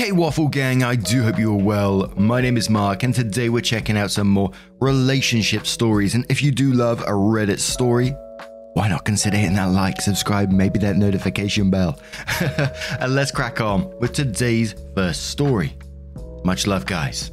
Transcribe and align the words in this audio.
Hey, 0.00 0.12
Waffle 0.12 0.48
Gang, 0.48 0.82
I 0.82 0.94
do 0.94 1.22
hope 1.22 1.38
you 1.38 1.52
are 1.52 1.62
well. 1.62 2.10
My 2.16 2.40
name 2.40 2.56
is 2.56 2.70
Mark, 2.70 3.02
and 3.02 3.14
today 3.14 3.50
we're 3.50 3.60
checking 3.60 3.98
out 3.98 4.10
some 4.10 4.28
more 4.28 4.50
relationship 4.80 5.66
stories. 5.66 6.14
And 6.14 6.24
if 6.30 6.42
you 6.42 6.50
do 6.52 6.72
love 6.72 7.02
a 7.02 7.10
Reddit 7.10 7.58
story, 7.58 8.14
why 8.72 8.88
not 8.88 9.04
consider 9.04 9.36
hitting 9.36 9.56
that 9.56 9.72
like, 9.72 10.00
subscribe, 10.00 10.50
maybe 10.50 10.78
that 10.78 10.96
notification 10.96 11.68
bell? 11.68 12.00
and 12.98 13.14
let's 13.14 13.30
crack 13.30 13.60
on 13.60 13.94
with 13.98 14.14
today's 14.14 14.74
first 14.94 15.26
story. 15.26 15.76
Much 16.44 16.66
love, 16.66 16.86
guys. 16.86 17.30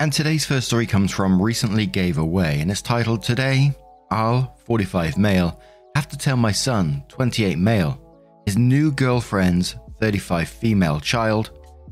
And 0.00 0.12
today's 0.12 0.44
first 0.44 0.66
story 0.66 0.84
comes 0.86 1.12
from 1.12 1.40
Recently 1.40 1.86
Gave 1.86 2.18
Away, 2.18 2.58
and 2.58 2.72
it's 2.72 2.82
titled 2.82 3.22
Today, 3.22 3.72
I'll, 4.10 4.56
45 4.64 5.16
male, 5.16 5.62
have 5.94 6.08
to 6.08 6.18
tell 6.18 6.36
my 6.36 6.50
son, 6.50 7.04
28 7.06 7.56
male, 7.56 8.00
his 8.46 8.56
new 8.56 8.90
girlfriend's 8.90 9.76
35 10.00 10.48
female 10.48 11.00
child 11.00 11.50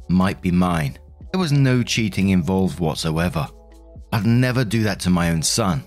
might 0.09 0.41
be 0.41 0.51
mine. 0.51 0.99
There 1.33 1.41
was 1.41 1.53
no 1.53 1.83
cheating 1.83 2.31
involved 2.31 2.79
whatsoever. 2.79 3.47
I'd 4.13 4.27
never 4.27 4.65
do 4.65 4.83
that 4.85 5.01
to 5.01 5.11
my 5.11 5.31
own 5.31 5.43
son. 5.43 5.85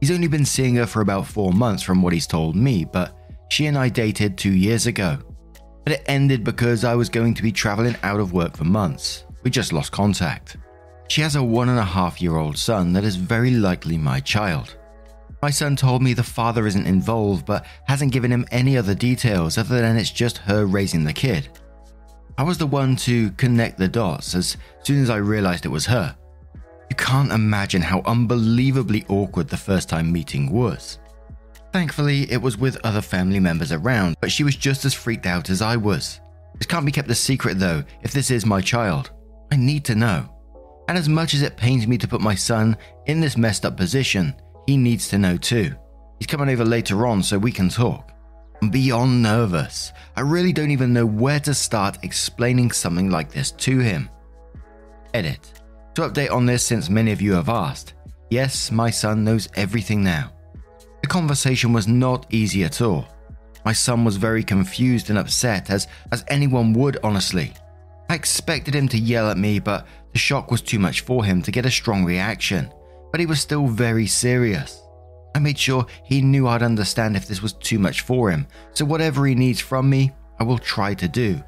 He's 0.00 0.10
only 0.10 0.28
been 0.28 0.44
seeing 0.44 0.76
her 0.76 0.86
for 0.86 1.02
about 1.02 1.26
four 1.26 1.52
months 1.52 1.82
from 1.82 2.02
what 2.02 2.12
he's 2.12 2.26
told 2.26 2.56
me, 2.56 2.84
but 2.84 3.16
she 3.50 3.66
and 3.66 3.76
I 3.76 3.88
dated 3.88 4.38
two 4.38 4.52
years 4.52 4.86
ago. 4.86 5.18
But 5.84 5.94
it 5.94 6.04
ended 6.06 6.44
because 6.44 6.84
I 6.84 6.94
was 6.94 7.08
going 7.08 7.34
to 7.34 7.42
be 7.42 7.52
traveling 7.52 7.96
out 8.02 8.20
of 8.20 8.32
work 8.32 8.56
for 8.56 8.64
months. 8.64 9.24
We 9.42 9.50
just 9.50 9.72
lost 9.72 9.92
contact. 9.92 10.56
She 11.08 11.22
has 11.22 11.36
a 11.36 11.42
one 11.42 11.68
and 11.68 11.78
a 11.78 11.84
half 11.84 12.22
year 12.22 12.36
old 12.36 12.56
son 12.56 12.92
that 12.92 13.04
is 13.04 13.16
very 13.16 13.50
likely 13.50 13.98
my 13.98 14.20
child. 14.20 14.76
My 15.42 15.50
son 15.50 15.74
told 15.74 16.02
me 16.02 16.12
the 16.12 16.22
father 16.22 16.66
isn't 16.66 16.86
involved 16.86 17.46
but 17.46 17.64
hasn't 17.84 18.12
given 18.12 18.30
him 18.30 18.46
any 18.50 18.76
other 18.76 18.94
details 18.94 19.56
other 19.56 19.80
than 19.80 19.96
it's 19.96 20.10
just 20.10 20.38
her 20.38 20.66
raising 20.66 21.04
the 21.04 21.12
kid. 21.12 21.48
I 22.36 22.42
was 22.42 22.58
the 22.58 22.66
one 22.66 22.96
to 22.96 23.30
connect 23.32 23.78
the 23.78 23.88
dots 23.88 24.34
as 24.34 24.56
soon 24.82 25.02
as 25.02 25.10
I 25.10 25.16
realized 25.16 25.64
it 25.64 25.70
was 25.70 25.86
her. 25.86 26.16
You 26.90 26.96
can't 26.96 27.32
imagine 27.32 27.82
how 27.82 28.02
unbelievably 28.04 29.06
awkward 29.08 29.48
the 29.48 29.56
first 29.56 29.88
time 29.88 30.12
meeting 30.12 30.50
was. 30.50 30.98
Thankfully, 31.72 32.30
it 32.30 32.42
was 32.42 32.58
with 32.58 32.84
other 32.84 33.00
family 33.00 33.38
members 33.38 33.72
around, 33.72 34.16
but 34.20 34.32
she 34.32 34.42
was 34.42 34.56
just 34.56 34.84
as 34.84 34.92
freaked 34.92 35.26
out 35.26 35.50
as 35.50 35.62
I 35.62 35.76
was. 35.76 36.20
This 36.58 36.66
can't 36.66 36.84
be 36.84 36.92
kept 36.92 37.10
a 37.10 37.14
secret 37.14 37.58
though, 37.58 37.84
if 38.02 38.12
this 38.12 38.30
is 38.30 38.44
my 38.44 38.60
child. 38.60 39.10
I 39.52 39.56
need 39.56 39.84
to 39.86 39.94
know. 39.94 40.28
And 40.88 40.98
as 40.98 41.08
much 41.08 41.32
as 41.32 41.42
it 41.42 41.56
pains 41.56 41.86
me 41.86 41.96
to 41.98 42.08
put 42.08 42.20
my 42.20 42.34
son 42.34 42.76
in 43.06 43.20
this 43.20 43.36
messed 43.36 43.64
up 43.64 43.76
position, 43.76 44.34
he 44.70 44.76
needs 44.76 45.08
to 45.08 45.18
know 45.18 45.36
too. 45.36 45.74
He's 46.20 46.28
coming 46.28 46.48
over 46.48 46.64
later 46.64 47.04
on 47.06 47.22
so 47.22 47.38
we 47.38 47.50
can 47.50 47.68
talk. 47.68 48.12
I'm 48.62 48.70
beyond 48.70 49.22
nervous. 49.22 49.92
I 50.16 50.20
really 50.20 50.52
don't 50.52 50.70
even 50.70 50.92
know 50.92 51.06
where 51.06 51.40
to 51.40 51.54
start 51.54 52.04
explaining 52.04 52.70
something 52.70 53.10
like 53.10 53.32
this 53.32 53.50
to 53.52 53.78
him. 53.80 54.08
Edit. 55.12 55.60
To 55.94 56.02
update 56.02 56.30
on 56.30 56.46
this, 56.46 56.64
since 56.64 56.88
many 56.88 57.10
of 57.10 57.20
you 57.20 57.32
have 57.32 57.48
asked, 57.48 57.94
yes, 58.30 58.70
my 58.70 58.90
son 58.90 59.24
knows 59.24 59.48
everything 59.56 60.04
now. 60.04 60.32
The 61.00 61.08
conversation 61.08 61.72
was 61.72 61.88
not 61.88 62.26
easy 62.30 62.62
at 62.62 62.80
all. 62.80 63.08
My 63.64 63.72
son 63.72 64.04
was 64.04 64.16
very 64.18 64.44
confused 64.44 65.10
and 65.10 65.18
upset, 65.18 65.68
as, 65.68 65.88
as 66.12 66.24
anyone 66.28 66.74
would, 66.74 66.98
honestly. 67.02 67.54
I 68.08 68.14
expected 68.14 68.74
him 68.74 68.86
to 68.88 68.98
yell 68.98 69.30
at 69.30 69.38
me, 69.38 69.58
but 69.58 69.86
the 70.12 70.18
shock 70.18 70.50
was 70.50 70.62
too 70.62 70.78
much 70.78 71.00
for 71.00 71.24
him 71.24 71.42
to 71.42 71.50
get 71.50 71.66
a 71.66 71.70
strong 71.70 72.04
reaction 72.04 72.70
but 73.10 73.20
he 73.20 73.26
was 73.26 73.40
still 73.40 73.66
very 73.66 74.06
serious. 74.06 74.82
I 75.34 75.38
made 75.38 75.58
sure 75.58 75.86
he 76.04 76.22
knew 76.22 76.48
I'd 76.48 76.62
understand 76.62 77.16
if 77.16 77.26
this 77.26 77.42
was 77.42 77.52
too 77.52 77.78
much 77.78 78.00
for 78.02 78.30
him, 78.30 78.46
so 78.72 78.84
whatever 78.84 79.26
he 79.26 79.34
needs 79.34 79.60
from 79.60 79.88
me, 79.88 80.12
I 80.38 80.44
will 80.44 80.58
try 80.58 80.94
to 80.94 81.08
do. 81.08 81.42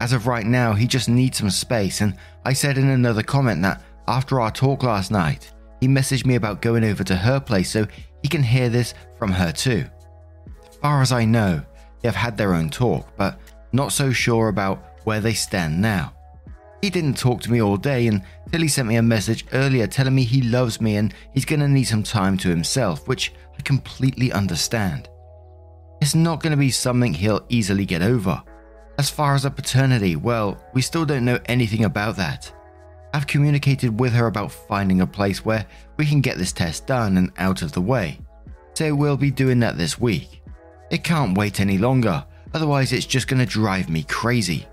As 0.00 0.12
of 0.12 0.26
right 0.26 0.46
now, 0.46 0.72
he 0.72 0.86
just 0.86 1.08
needs 1.08 1.38
some 1.38 1.50
space, 1.50 2.00
and 2.00 2.16
I 2.44 2.52
said 2.52 2.78
in 2.78 2.88
another 2.88 3.22
comment 3.22 3.62
that 3.62 3.80
after 4.08 4.40
our 4.40 4.50
talk 4.50 4.82
last 4.82 5.10
night, 5.10 5.52
he 5.80 5.88
messaged 5.88 6.26
me 6.26 6.34
about 6.34 6.62
going 6.62 6.84
over 6.84 7.04
to 7.04 7.16
her 7.16 7.38
place 7.38 7.70
so 7.70 7.86
he 8.22 8.28
can 8.28 8.42
hear 8.42 8.68
this 8.68 8.94
from 9.18 9.30
her 9.30 9.52
too. 9.52 9.84
As 10.68 10.76
far 10.76 11.02
as 11.02 11.12
I 11.12 11.24
know, 11.24 11.62
they 12.00 12.08
have 12.08 12.16
had 12.16 12.36
their 12.36 12.54
own 12.54 12.70
talk, 12.70 13.06
but 13.16 13.38
not 13.72 13.92
so 13.92 14.12
sure 14.12 14.48
about 14.48 14.82
where 15.04 15.20
they 15.20 15.34
stand 15.34 15.80
now. 15.80 16.12
He 16.82 16.90
didn't 16.90 17.16
talk 17.16 17.40
to 17.42 17.52
me 17.52 17.62
all 17.62 17.76
day 17.76 18.08
until 18.08 18.60
he 18.60 18.66
sent 18.66 18.88
me 18.88 18.96
a 18.96 19.02
message 19.02 19.46
earlier 19.52 19.86
telling 19.86 20.16
me 20.16 20.24
he 20.24 20.42
loves 20.42 20.80
me 20.80 20.96
and 20.96 21.14
he's 21.32 21.44
going 21.44 21.60
to 21.60 21.68
need 21.68 21.84
some 21.84 22.02
time 22.02 22.36
to 22.38 22.48
himself, 22.48 23.06
which 23.06 23.32
I 23.56 23.62
completely 23.62 24.32
understand. 24.32 25.08
It's 26.00 26.16
not 26.16 26.42
going 26.42 26.50
to 26.50 26.56
be 26.56 26.72
something 26.72 27.14
he'll 27.14 27.46
easily 27.48 27.86
get 27.86 28.02
over. 28.02 28.42
As 28.98 29.08
far 29.08 29.36
as 29.36 29.44
a 29.44 29.50
paternity, 29.50 30.16
well, 30.16 30.60
we 30.74 30.82
still 30.82 31.04
don't 31.04 31.24
know 31.24 31.38
anything 31.46 31.84
about 31.84 32.16
that. 32.16 32.52
I've 33.14 33.28
communicated 33.28 34.00
with 34.00 34.12
her 34.14 34.26
about 34.26 34.50
finding 34.50 35.02
a 35.02 35.06
place 35.06 35.44
where 35.44 35.64
we 35.98 36.04
can 36.04 36.20
get 36.20 36.36
this 36.36 36.52
test 36.52 36.88
done 36.88 37.16
and 37.16 37.30
out 37.38 37.62
of 37.62 37.70
the 37.70 37.80
way. 37.80 38.18
So 38.74 38.92
we'll 38.92 39.16
be 39.16 39.30
doing 39.30 39.60
that 39.60 39.78
this 39.78 40.00
week. 40.00 40.42
It 40.90 41.04
can't 41.04 41.38
wait 41.38 41.60
any 41.60 41.78
longer, 41.78 42.24
otherwise, 42.52 42.92
it's 42.92 43.06
just 43.06 43.28
going 43.28 43.38
to 43.38 43.46
drive 43.46 43.88
me 43.88 44.02
crazy. 44.02 44.66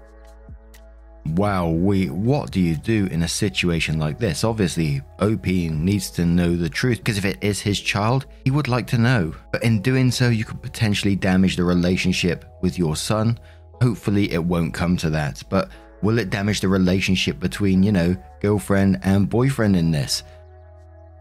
Wow, 1.35 1.69
we 1.69 2.09
what 2.09 2.51
do 2.51 2.59
you 2.59 2.75
do 2.75 3.07
in 3.12 3.23
a 3.23 3.28
situation 3.28 4.00
like 4.00 4.17
this? 4.17 4.44
Obviously, 4.44 5.01
OP 5.19 5.45
needs 5.45 6.09
to 6.12 6.25
know 6.25 6.56
the 6.56 6.69
truth 6.69 6.97
because 7.00 7.17
if 7.17 7.25
it 7.25 7.38
is 7.41 7.59
his 7.59 7.79
child, 7.79 8.25
he 8.45 8.51
would 8.51 8.67
like 8.67 8.88
to 8.88 8.97
know. 8.97 9.34
But 9.51 9.63
in 9.63 9.81
doing 9.81 10.12
so, 10.12 10.29
you 10.29 10.45
could 10.45 10.62
potentially 10.62 11.16
damage 11.16 11.56
the 11.56 11.63
relationship 11.63 12.45
with 12.62 12.78
your 12.79 12.95
son. 12.95 13.40
Hopefully, 13.81 14.31
it 14.31 14.44
won't 14.44 14.73
come 14.73 14.97
to 14.97 15.09
that. 15.12 15.44
But 15.50 15.69
will 16.01 16.19
it 16.19 16.29
damage 16.29 16.62
the 16.62 16.67
relationship 16.67 17.40
between, 17.40 17.84
you 17.84 17.91
know, 17.91 18.16
girlfriend 18.41 19.00
and 19.03 19.29
boyfriend 19.29 19.75
in 19.75 19.91
this? 19.91 20.23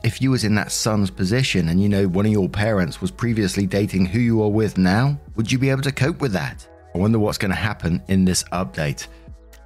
If 0.05 0.23
you 0.23 0.31
was 0.31 0.45
in 0.45 0.55
that 0.55 0.73
son's 0.73 1.11
position 1.11 1.69
and 1.69 1.83
you 1.83 1.89
know 1.89 2.07
one 2.07 2.25
of 2.25 2.33
your 2.33 2.49
parents 2.49 3.01
was 3.01 3.11
previously 3.11 3.67
dating 3.67 4.07
who 4.07 4.21
you 4.21 4.43
are 4.43 4.49
with 4.49 4.79
now, 4.79 5.19
would 5.35 5.51
you 5.51 5.59
be 5.59 5.71
able 5.71 5.83
to 5.83 5.93
cope 5.93 6.21
with 6.21 6.33
that? 6.33 6.67
I 6.95 6.99
wonder 6.99 7.19
what's 7.19 7.39
going 7.39 7.51
to 7.51 7.57
happen 7.57 8.03
in 8.09 8.25
this 8.25 8.45
update. 8.45 9.09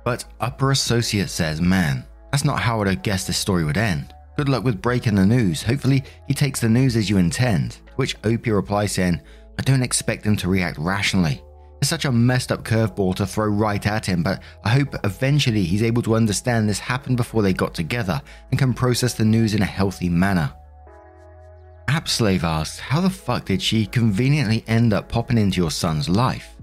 But 0.05 0.25
Upper 0.41 0.71
Associate 0.71 1.29
says, 1.29 1.61
man, 1.61 2.05
that's 2.31 2.45
not 2.45 2.61
how 2.61 2.81
I'd 2.81 2.89
have 2.89 3.03
guessed 3.03 3.27
this 3.27 3.37
story 3.37 3.65
would 3.65 3.77
end. 3.77 4.15
Good 4.37 4.49
luck 4.49 4.65
with 4.65 4.83
breaking 4.83 5.15
the 5.15 5.27
news. 5.27 5.63
Hopefully, 5.63 6.03
he 6.27 6.35
takes 6.35 6.61
the 6.61 6.69
news 6.69 6.97
as 6.97 7.09
you 7.09 7.19
intend. 7.19 7.79
Which 7.97 8.17
OP 8.25 8.47
replies 8.47 8.93
saying, 8.93 9.21
I 9.59 9.63
don't 9.63 9.83
expect 9.83 10.25
him 10.25 10.37
to 10.37 10.49
react 10.49 10.79
rationally. 10.79 11.43
It's 11.81 11.91
such 11.91 12.05
a 12.05 12.13
messed 12.13 12.51
up 12.51 12.65
curveball 12.65 13.17
to 13.17 13.27
throw 13.27 13.47
right 13.49 13.85
at 13.87 14.07
him, 14.07 14.23
but 14.23 14.41
I 14.65 14.71
hope 14.71 14.95
eventually 15.05 15.65
he's 15.65 15.83
able 15.83 16.03
to 16.03 16.15
understand 16.15 16.69
this 16.69 16.79
happened 16.79 17.17
before 17.17 17.43
they 17.43 17.53
got 17.53 17.75
together 17.75 18.23
and 18.51 18.59
can 18.59 18.73
process 18.73 19.15
the 19.15 19.25
news 19.25 19.55
in 19.55 19.63
a 19.63 19.67
healthy 19.67 20.09
manner. 20.09 20.53
Appslave 21.89 22.45
asks, 22.45 22.79
How 22.79 23.01
the 23.01 23.11
fuck 23.11 23.45
did 23.45 23.61
she 23.61 23.85
conveniently 23.85 24.65
end 24.67 24.93
up 24.93 25.09
popping 25.09 25.39
into 25.39 25.61
your 25.61 25.71
son's 25.71 26.09
life? 26.09 26.57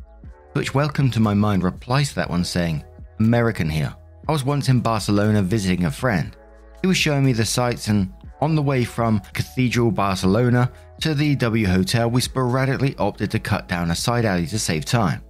Which 0.53 0.73
Welcome 0.73 1.11
to 1.11 1.19
My 1.19 1.33
Mind 1.33 1.63
replies 1.63 2.09
to 2.09 2.15
that 2.15 2.29
one 2.29 2.43
saying, 2.43 2.83
American 3.19 3.69
here. 3.69 3.93
I 4.27 4.31
was 4.31 4.43
once 4.43 4.69
in 4.69 4.79
Barcelona 4.79 5.41
visiting 5.41 5.85
a 5.85 5.91
friend. 5.91 6.35
He 6.81 6.87
was 6.87 6.97
showing 6.97 7.25
me 7.25 7.33
the 7.33 7.45
sights, 7.45 7.87
and 7.87 8.13
on 8.41 8.55
the 8.55 8.61
way 8.61 8.83
from 8.83 9.21
Cathedral 9.33 9.91
Barcelona 9.91 10.71
to 11.01 11.13
the 11.13 11.35
W 11.35 11.67
Hotel, 11.67 12.09
we 12.09 12.21
sporadically 12.21 12.95
opted 12.97 13.31
to 13.31 13.39
cut 13.39 13.67
down 13.67 13.91
a 13.91 13.95
side 13.95 14.25
alley 14.25 14.47
to 14.47 14.59
save 14.59 14.85
time. 14.85 15.21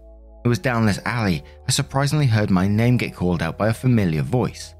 It 0.45 0.47
was 0.47 0.59
down 0.59 0.85
this 0.85 1.01
alley 1.05 1.43
I 1.67 1.71
surprisingly 1.71 2.25
heard 2.25 2.49
my 2.49 2.67
name 2.67 2.97
get 2.97 3.15
called 3.15 3.41
out 3.41 3.57
by 3.57 3.69
a 3.69 3.73
familiar 3.73 4.21
voice. 4.21 4.75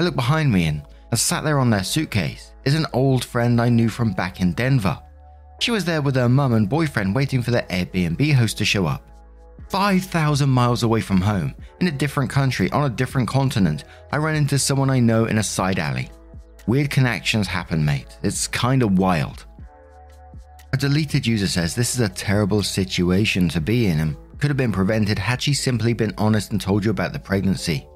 I 0.00 0.04
looked 0.04 0.16
behind 0.16 0.50
me 0.50 0.66
and, 0.66 0.82
as 1.12 1.20
sat 1.20 1.44
there 1.44 1.58
on 1.58 1.70
their 1.70 1.84
suitcase, 1.84 2.54
is 2.64 2.74
an 2.74 2.86
old 2.92 3.24
friend 3.24 3.60
I 3.60 3.68
knew 3.68 3.88
from 3.88 4.12
back 4.12 4.40
in 4.40 4.52
Denver. 4.52 4.98
She 5.60 5.70
was 5.70 5.84
there 5.84 6.02
with 6.02 6.16
her 6.16 6.28
mum 6.28 6.54
and 6.54 6.68
boyfriend 6.68 7.14
waiting 7.14 7.42
for 7.42 7.50
their 7.50 7.62
Airbnb 7.62 8.34
host 8.34 8.58
to 8.58 8.64
show 8.64 8.86
up. 8.86 9.06
5,000 9.68 10.48
miles 10.48 10.82
away 10.82 11.00
from 11.00 11.20
home, 11.20 11.54
in 11.80 11.88
a 11.88 11.92
different 11.92 12.30
country, 12.30 12.70
on 12.70 12.84
a 12.84 12.94
different 12.94 13.28
continent, 13.28 13.84
I 14.12 14.18
ran 14.18 14.36
into 14.36 14.58
someone 14.58 14.90
I 14.90 15.00
know 15.00 15.24
in 15.24 15.38
a 15.38 15.42
side 15.42 15.78
alley. 15.78 16.10
Weird 16.66 16.90
connections 16.90 17.46
happen, 17.46 17.84
mate. 17.84 18.18
It's 18.22 18.46
kinda 18.48 18.86
wild. 18.86 19.44
A 20.72 20.76
deleted 20.76 21.26
user 21.26 21.46
says 21.46 21.74
this 21.74 21.94
is 21.94 22.00
a 22.00 22.08
terrible 22.08 22.62
situation 22.62 23.48
to 23.50 23.60
be 23.60 23.86
in 23.86 24.00
and 24.00 24.16
could 24.38 24.50
have 24.50 24.56
been 24.56 24.72
prevented 24.72 25.18
had 25.18 25.40
she 25.40 25.54
simply 25.54 25.92
been 25.92 26.12
honest 26.18 26.52
and 26.52 26.60
told 26.60 26.84
you 26.84 26.90
about 26.90 27.12
the 27.12 27.18
pregnancy. 27.18 27.86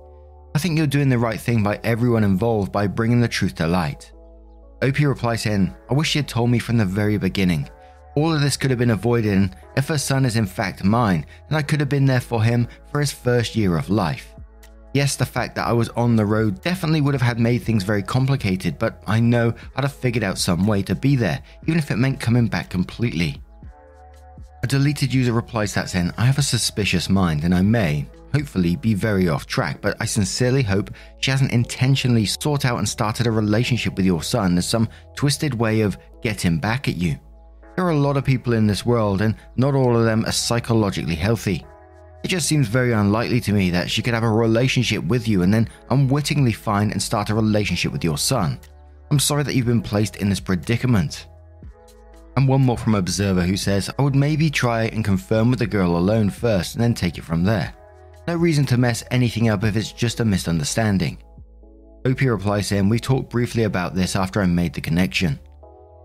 I 0.54 0.58
think 0.58 0.76
you're 0.76 0.86
doing 0.86 1.08
the 1.08 1.18
right 1.18 1.40
thing 1.40 1.62
by 1.62 1.80
everyone 1.84 2.24
involved 2.24 2.72
by 2.72 2.86
bringing 2.86 3.20
the 3.20 3.28
truth 3.28 3.54
to 3.56 3.66
light. 3.66 4.12
OP 4.82 4.98
replies 5.00 5.42
saying, 5.42 5.74
I 5.90 5.94
wish 5.94 6.10
she 6.10 6.20
had 6.20 6.28
told 6.28 6.50
me 6.50 6.58
from 6.58 6.76
the 6.76 6.84
very 6.84 7.18
beginning. 7.18 7.68
All 8.14 8.34
of 8.34 8.40
this 8.40 8.56
could 8.56 8.70
have 8.70 8.78
been 8.78 8.90
avoided, 8.90 9.54
if 9.76 9.88
her 9.88 9.98
son 9.98 10.24
is 10.24 10.36
in 10.36 10.46
fact 10.46 10.82
mine, 10.82 11.24
then 11.48 11.58
I 11.58 11.62
could 11.62 11.80
have 11.80 11.88
been 11.88 12.06
there 12.06 12.20
for 12.20 12.42
him 12.42 12.66
for 12.90 13.00
his 13.00 13.12
first 13.12 13.54
year 13.54 13.76
of 13.76 13.90
life. 13.90 14.34
Yes, 14.94 15.16
the 15.16 15.26
fact 15.26 15.54
that 15.54 15.66
I 15.68 15.72
was 15.72 15.90
on 15.90 16.16
the 16.16 16.24
road 16.24 16.62
definitely 16.62 17.02
would 17.02 17.14
have 17.14 17.22
had 17.22 17.38
made 17.38 17.62
things 17.62 17.84
very 17.84 18.02
complicated, 18.02 18.78
but 18.78 19.02
I 19.06 19.20
know 19.20 19.54
I'd 19.76 19.84
have 19.84 19.92
figured 19.92 20.24
out 20.24 20.38
some 20.38 20.66
way 20.66 20.82
to 20.82 20.94
be 20.94 21.14
there, 21.14 21.40
even 21.66 21.78
if 21.78 21.90
it 21.90 21.96
meant 21.96 22.20
coming 22.20 22.48
back 22.48 22.70
completely. 22.70 23.40
A 24.64 24.66
deleted 24.66 25.14
user 25.14 25.32
replies 25.32 25.74
that 25.74 25.90
saying, 25.90 26.12
I 26.16 26.24
have 26.24 26.38
a 26.38 26.42
suspicious 26.42 27.08
mind 27.08 27.44
and 27.44 27.54
I 27.54 27.62
may, 27.62 28.06
hopefully, 28.34 28.74
be 28.76 28.94
very 28.94 29.28
off 29.28 29.46
track, 29.46 29.80
but 29.80 29.96
I 30.00 30.06
sincerely 30.06 30.62
hope 30.62 30.90
she 31.20 31.30
hasn't 31.30 31.52
intentionally 31.52 32.26
sought 32.26 32.64
out 32.64 32.78
and 32.78 32.88
started 32.88 33.26
a 33.26 33.30
relationship 33.30 33.94
with 33.94 34.06
your 34.06 34.22
son 34.22 34.58
as 34.58 34.66
some 34.66 34.88
twisted 35.14 35.54
way 35.54 35.82
of 35.82 35.98
getting 36.22 36.58
back 36.58 36.88
at 36.88 36.96
you. 36.96 37.18
There 37.78 37.86
are 37.86 37.90
a 37.90 37.96
lot 37.96 38.16
of 38.16 38.24
people 38.24 38.54
in 38.54 38.66
this 38.66 38.84
world, 38.84 39.22
and 39.22 39.36
not 39.54 39.76
all 39.76 39.96
of 39.96 40.04
them 40.04 40.24
are 40.24 40.32
psychologically 40.32 41.14
healthy. 41.14 41.64
It 42.24 42.26
just 42.26 42.48
seems 42.48 42.66
very 42.66 42.90
unlikely 42.90 43.40
to 43.42 43.52
me 43.52 43.70
that 43.70 43.88
she 43.88 44.02
could 44.02 44.14
have 44.14 44.24
a 44.24 44.28
relationship 44.28 45.04
with 45.04 45.28
you 45.28 45.42
and 45.42 45.54
then 45.54 45.68
unwittingly 45.88 46.50
find 46.50 46.90
and 46.90 47.00
start 47.00 47.30
a 47.30 47.36
relationship 47.36 47.92
with 47.92 48.02
your 48.02 48.18
son. 48.18 48.58
I'm 49.12 49.20
sorry 49.20 49.44
that 49.44 49.54
you've 49.54 49.66
been 49.66 49.80
placed 49.80 50.16
in 50.16 50.28
this 50.28 50.40
predicament. 50.40 51.28
And 52.36 52.48
one 52.48 52.62
more 52.62 52.76
from 52.76 52.96
Observer 52.96 53.42
who 53.42 53.56
says, 53.56 53.88
I 53.96 54.02
would 54.02 54.16
maybe 54.16 54.50
try 54.50 54.86
and 54.86 55.04
confirm 55.04 55.48
with 55.48 55.60
the 55.60 55.66
girl 55.68 55.96
alone 55.96 56.30
first 56.30 56.74
and 56.74 56.82
then 56.82 56.94
take 56.94 57.16
it 57.16 57.22
from 57.22 57.44
there. 57.44 57.72
No 58.26 58.34
reason 58.34 58.66
to 58.66 58.76
mess 58.76 59.04
anything 59.12 59.50
up 59.50 59.62
if 59.62 59.76
it's 59.76 59.92
just 59.92 60.18
a 60.18 60.24
misunderstanding. 60.24 61.18
OP 62.04 62.22
replies 62.22 62.66
saying, 62.66 62.88
We 62.88 62.98
talked 62.98 63.30
briefly 63.30 63.62
about 63.62 63.94
this 63.94 64.16
after 64.16 64.42
I 64.42 64.46
made 64.46 64.74
the 64.74 64.80
connection. 64.80 65.38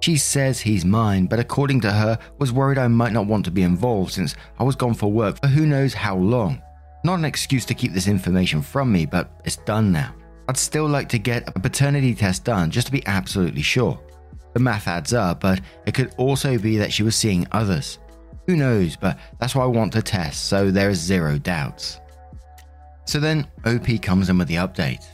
She 0.04 0.18
says 0.18 0.60
he's 0.60 0.84
mine, 0.84 1.28
but 1.28 1.40
according 1.40 1.80
to 1.80 1.90
her, 1.90 2.20
was 2.38 2.52
worried 2.52 2.78
I 2.78 2.90
might 2.90 3.14
not 3.14 3.26
want 3.26 3.46
to 3.46 3.52
be 3.52 3.62
involved 3.62 4.12
since 4.12 4.36
I 4.60 4.64
was 4.66 4.76
gone 4.76 4.96
for 4.96 5.10
work 5.10 5.40
for 5.40 5.48
who 5.48 5.66
knows 5.66 5.94
how 5.94 6.18
long. 6.18 6.62
Not 7.06 7.20
an 7.20 7.24
excuse 7.24 7.64
to 7.68 7.74
keep 7.74 7.94
this 7.94 8.10
information 8.10 8.62
from 8.62 8.92
me, 8.92 9.06
but 9.06 9.32
it's 9.46 9.56
done 9.56 9.94
now. 9.94 10.14
I'd 10.50 10.58
still 10.58 10.90
like 10.90 11.08
to 11.08 11.20
get 11.20 11.48
a 11.48 11.58
paternity 11.58 12.14
test 12.14 12.44
done 12.44 12.70
just 12.70 12.88
to 12.88 12.92
be 12.92 13.08
absolutely 13.08 13.62
sure. 13.62 13.98
The 14.52 14.60
math 14.60 14.90
adds 14.90 15.14
up, 15.14 15.40
but 15.40 15.62
it 15.86 15.94
could 15.94 16.14
also 16.18 16.58
be 16.58 16.76
that 16.80 16.92
she 16.92 17.04
was 17.04 17.16
seeing 17.16 17.48
others. 17.54 18.00
Who 18.46 18.58
knows, 18.58 18.98
but 18.98 19.18
that's 19.40 19.56
why 19.56 19.64
I 19.64 19.68
want 19.68 19.94
to 19.94 20.02
test, 20.02 20.50
so 20.50 20.70
there 20.70 20.90
is 20.90 21.00
zero 21.00 21.38
doubts. 21.38 22.02
So 23.06 23.22
then, 23.22 23.48
OP 23.66 24.02
comes 24.02 24.28
in 24.28 24.38
with 24.38 24.50
the 24.50 24.56
update. 24.56 25.08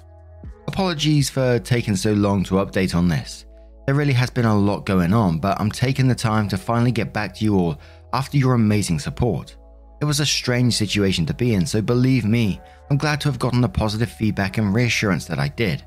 Apologies 0.68 1.30
for 1.30 1.60
taking 1.60 1.96
so 1.96 2.14
long 2.14 2.44
to 2.46 2.56
update 2.56 2.96
on 2.96 3.08
this. 3.08 3.46
There 3.90 3.96
really 3.96 4.14
has 4.14 4.30
been 4.30 4.46
a 4.46 4.56
lot 4.56 4.86
going 4.86 5.14
on, 5.14 5.40
but 5.40 5.60
I'm 5.60 5.72
taking 5.72 6.08
the 6.08 6.14
time 6.14 6.48
to 6.50 6.60
finally 6.60 6.92
get 6.92 7.12
back 7.12 7.34
to 7.34 7.44
you 7.44 7.58
all 7.58 7.82
after 8.14 8.38
your 8.38 8.54
amazing 8.54 9.00
support. 9.00 9.56
It 10.00 10.06
was 10.06 10.20
a 10.20 10.28
strange 10.28 10.76
situation 10.76 11.26
to 11.26 11.34
be 11.34 11.56
in, 11.56 11.66
so 11.66 11.82
believe 11.82 12.24
me, 12.24 12.62
I'm 12.92 12.98
glad 12.98 13.20
to 13.22 13.30
have 13.30 13.40
gotten 13.40 13.62
the 13.62 13.68
positive 13.68 14.12
feedback 14.12 14.60
and 14.60 14.76
reassurance 14.76 15.26
that 15.26 15.40
I 15.40 15.48
did. 15.48 15.84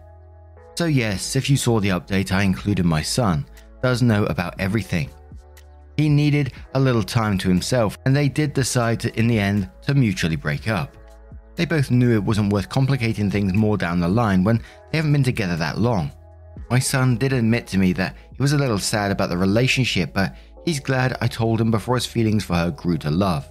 So, 0.77 0.87
yes, 0.87 1.37
if 1.37 1.49
you 1.49 1.57
saw 1.57 1.79
the 1.79 1.91
update, 1.91 2.33
I 2.33 2.43
included 2.43 2.85
my 2.85 3.03
son, 3.03 3.47
does 3.85 4.03
know 4.03 4.25
about 4.25 4.59
everything. 4.59 5.09
He 5.97 6.09
needed 6.09 6.55
a 6.75 6.81
little 6.81 7.05
time 7.05 7.39
to 7.39 7.49
himself, 7.49 7.97
and 8.05 8.17
they 8.17 8.29
did 8.29 8.53
decide 8.53 8.99
to, 8.99 9.17
in 9.17 9.29
the 9.29 9.39
end 9.39 9.71
to 9.83 9.95
mutually 9.95 10.35
break 10.35 10.67
up. 10.67 10.97
They 11.55 11.67
both 11.67 11.93
knew 11.93 12.17
it 12.17 12.25
wasn't 12.25 12.53
worth 12.53 12.69
complicating 12.69 13.31
things 13.31 13.55
more 13.55 13.77
down 13.77 14.01
the 14.01 14.09
line 14.09 14.43
when 14.43 14.61
they 14.91 14.99
haven't 14.99 15.13
been 15.13 15.23
together 15.23 15.55
that 15.55 15.79
long. 15.79 16.11
My 16.73 16.79
son 16.79 17.17
did 17.17 17.35
admit 17.35 17.67
to 17.67 17.79
me 17.79 17.93
that 17.93 18.17
he 18.35 18.41
was 18.41 18.55
a 18.55 18.59
little 18.59 18.79
sad 18.79 19.11
about 19.11 19.29
the 19.29 19.37
relationship, 19.37 20.15
but 20.15 20.35
he's 20.65 20.81
glad 20.81 21.19
I 21.21 21.27
told 21.27 21.61
him 21.61 21.71
before 21.71 21.97
his 21.97 22.07
feelings 22.07 22.45
for 22.45 22.55
her 22.55 22.71
grew 22.71 22.97
to 22.97 23.11
love. 23.11 23.47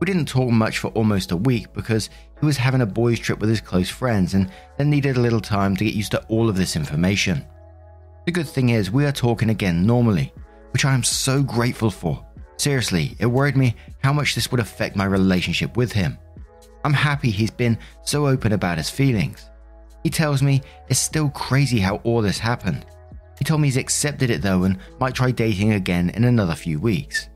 We 0.00 0.04
didn't 0.04 0.28
talk 0.28 0.50
much 0.50 0.76
for 0.76 0.88
almost 0.88 1.32
a 1.32 1.36
week 1.38 1.72
because 1.72 2.10
he 2.38 2.44
was 2.44 2.58
having 2.58 2.82
a 2.82 2.86
boys' 2.86 3.20
trip 3.20 3.38
with 3.38 3.48
his 3.48 3.62
close 3.62 3.88
friends 3.88 4.34
and 4.34 4.50
then 4.76 4.90
needed 4.90 5.16
a 5.16 5.20
little 5.20 5.40
time 5.40 5.74
to 5.76 5.84
get 5.86 5.94
used 5.94 6.10
to 6.10 6.22
all 6.28 6.50
of 6.50 6.56
this 6.56 6.76
information. 6.76 7.42
The 8.26 8.32
good 8.32 8.46
thing 8.46 8.68
is, 8.68 8.90
we 8.90 9.06
are 9.06 9.12
talking 9.12 9.48
again 9.48 9.86
normally, 9.86 10.30
which 10.74 10.84
I 10.84 10.92
am 10.92 11.04
so 11.04 11.42
grateful 11.42 11.90
for. 11.90 12.22
Seriously, 12.58 13.16
it 13.18 13.24
worried 13.24 13.56
me 13.56 13.76
how 14.04 14.12
much 14.12 14.34
this 14.34 14.50
would 14.50 14.60
affect 14.60 14.94
my 14.94 15.06
relationship 15.06 15.78
with 15.78 15.92
him. 15.92 16.18
I'm 16.84 16.92
happy 16.92 17.30
he's 17.30 17.50
been 17.50 17.78
so 18.04 18.26
open 18.26 18.52
about 18.52 18.76
his 18.76 18.90
feelings. 18.90 19.48
He 20.02 20.10
tells 20.10 20.42
me 20.42 20.62
it's 20.88 20.98
still 20.98 21.30
crazy 21.30 21.78
how 21.78 21.96
all 21.96 22.22
this 22.22 22.38
happened. 22.38 22.86
He 23.38 23.44
told 23.44 23.60
me 23.60 23.68
he's 23.68 23.76
accepted 23.76 24.30
it 24.30 24.42
though 24.42 24.64
and 24.64 24.78
might 25.00 25.14
try 25.14 25.30
dating 25.30 25.72
again 25.72 26.10
in 26.10 26.24
another 26.24 26.54
few 26.54 26.78
weeks. 26.78 27.28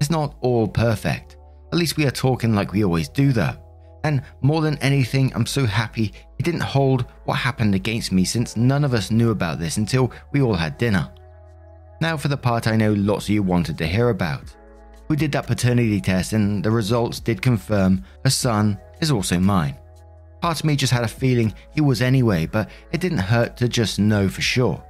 It's 0.00 0.10
not 0.10 0.36
all 0.40 0.68
perfect. 0.68 1.36
At 1.72 1.78
least 1.78 1.96
we 1.96 2.06
are 2.06 2.10
talking 2.10 2.54
like 2.54 2.72
we 2.72 2.84
always 2.84 3.08
do 3.08 3.32
though. 3.32 3.56
And 4.04 4.22
more 4.40 4.60
than 4.62 4.78
anything, 4.78 5.32
I'm 5.34 5.46
so 5.46 5.66
happy 5.66 6.12
he 6.36 6.42
didn't 6.42 6.60
hold 6.60 7.06
what 7.24 7.34
happened 7.34 7.74
against 7.74 8.12
me 8.12 8.24
since 8.24 8.56
none 8.56 8.84
of 8.84 8.94
us 8.94 9.10
knew 9.10 9.30
about 9.30 9.58
this 9.58 9.76
until 9.76 10.12
we 10.32 10.40
all 10.40 10.54
had 10.54 10.78
dinner. 10.78 11.10
Now 12.00 12.16
for 12.16 12.28
the 12.28 12.36
part 12.36 12.68
I 12.68 12.76
know 12.76 12.92
lots 12.92 13.24
of 13.24 13.30
you 13.30 13.42
wanted 13.42 13.76
to 13.78 13.86
hear 13.86 14.10
about. 14.10 14.54
We 15.08 15.16
did 15.16 15.32
that 15.32 15.46
paternity 15.46 16.00
test 16.00 16.32
and 16.32 16.62
the 16.62 16.70
results 16.70 17.18
did 17.20 17.42
confirm 17.42 18.04
a 18.24 18.30
son 18.30 18.78
is 19.00 19.10
also 19.10 19.40
mine. 19.40 19.76
Part 20.40 20.60
of 20.60 20.64
me 20.64 20.76
just 20.76 20.92
had 20.92 21.04
a 21.04 21.08
feeling 21.08 21.52
he 21.74 21.80
was 21.80 22.00
anyway, 22.00 22.46
but 22.46 22.70
it 22.92 23.00
didn't 23.00 23.18
hurt 23.18 23.56
to 23.58 23.68
just 23.68 23.98
know 23.98 24.28
for 24.28 24.40
sure. 24.40 24.82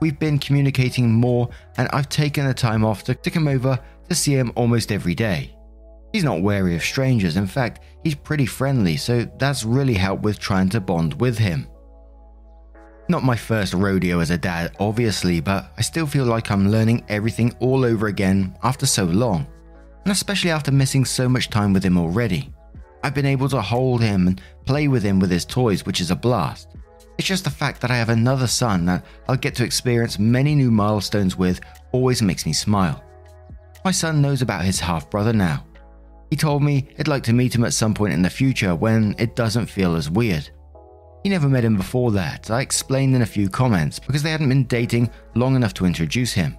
We've 0.00 0.18
been 0.18 0.38
communicating 0.38 1.10
more, 1.12 1.50
and 1.76 1.88
I've 1.92 2.08
taken 2.08 2.46
the 2.46 2.54
time 2.54 2.84
off 2.84 3.04
to, 3.04 3.14
to 3.14 3.30
come 3.30 3.48
over 3.48 3.78
to 4.08 4.14
see 4.14 4.32
him 4.32 4.52
almost 4.54 4.92
every 4.92 5.14
day. 5.14 5.56
He's 6.12 6.24
not 6.24 6.42
wary 6.42 6.74
of 6.74 6.82
strangers, 6.82 7.36
in 7.36 7.46
fact, 7.46 7.80
he's 8.02 8.14
pretty 8.14 8.46
friendly, 8.46 8.96
so 8.96 9.24
that's 9.38 9.64
really 9.64 9.94
helped 9.94 10.22
with 10.22 10.38
trying 10.38 10.68
to 10.70 10.80
bond 10.80 11.20
with 11.20 11.38
him. 11.38 11.68
Not 13.08 13.24
my 13.24 13.36
first 13.36 13.74
rodeo 13.74 14.20
as 14.20 14.30
a 14.30 14.38
dad, 14.38 14.76
obviously, 14.78 15.40
but 15.40 15.72
I 15.76 15.82
still 15.82 16.06
feel 16.06 16.24
like 16.24 16.50
I'm 16.50 16.70
learning 16.70 17.04
everything 17.08 17.54
all 17.60 17.84
over 17.84 18.06
again 18.06 18.56
after 18.62 18.86
so 18.86 19.04
long, 19.04 19.46
and 20.04 20.12
especially 20.12 20.50
after 20.50 20.72
missing 20.72 21.04
so 21.04 21.28
much 21.28 21.50
time 21.50 21.72
with 21.72 21.84
him 21.84 21.98
already. 21.98 22.52
I've 23.02 23.14
been 23.14 23.26
able 23.26 23.48
to 23.48 23.60
hold 23.60 24.02
him 24.02 24.28
and 24.28 24.40
play 24.70 24.86
with 24.86 25.02
him 25.02 25.18
with 25.18 25.32
his 25.32 25.44
toys, 25.44 25.84
which 25.84 26.00
is 26.00 26.12
a 26.12 26.16
blast. 26.16 26.76
It's 27.18 27.26
just 27.26 27.42
the 27.42 27.50
fact 27.50 27.80
that 27.80 27.90
I 27.90 27.96
have 27.96 28.08
another 28.08 28.46
son 28.46 28.84
that 28.84 29.04
I'll 29.26 29.36
get 29.36 29.56
to 29.56 29.64
experience 29.64 30.16
many 30.20 30.54
new 30.54 30.70
milestones 30.70 31.36
with 31.36 31.60
always 31.90 32.22
makes 32.22 32.46
me 32.46 32.52
smile. 32.52 33.02
My 33.84 33.90
son 33.90 34.22
knows 34.22 34.42
about 34.42 34.64
his 34.64 34.78
half 34.78 35.10
brother 35.10 35.32
now. 35.32 35.66
He 36.30 36.36
told 36.36 36.62
me 36.62 36.86
he'd 36.96 37.08
like 37.08 37.24
to 37.24 37.32
meet 37.32 37.52
him 37.52 37.64
at 37.64 37.72
some 37.72 37.94
point 37.94 38.12
in 38.12 38.22
the 38.22 38.30
future 38.30 38.76
when 38.76 39.16
it 39.18 39.34
doesn't 39.34 39.66
feel 39.66 39.96
as 39.96 40.08
weird. 40.08 40.48
He 41.24 41.30
never 41.30 41.48
met 41.48 41.64
him 41.64 41.76
before 41.76 42.12
that, 42.12 42.48
I 42.48 42.60
explained 42.60 43.16
in 43.16 43.22
a 43.22 43.26
few 43.26 43.48
comments, 43.48 43.98
because 43.98 44.22
they 44.22 44.30
hadn't 44.30 44.50
been 44.50 44.66
dating 44.66 45.10
long 45.34 45.56
enough 45.56 45.74
to 45.74 45.84
introduce 45.84 46.32
him. 46.32 46.56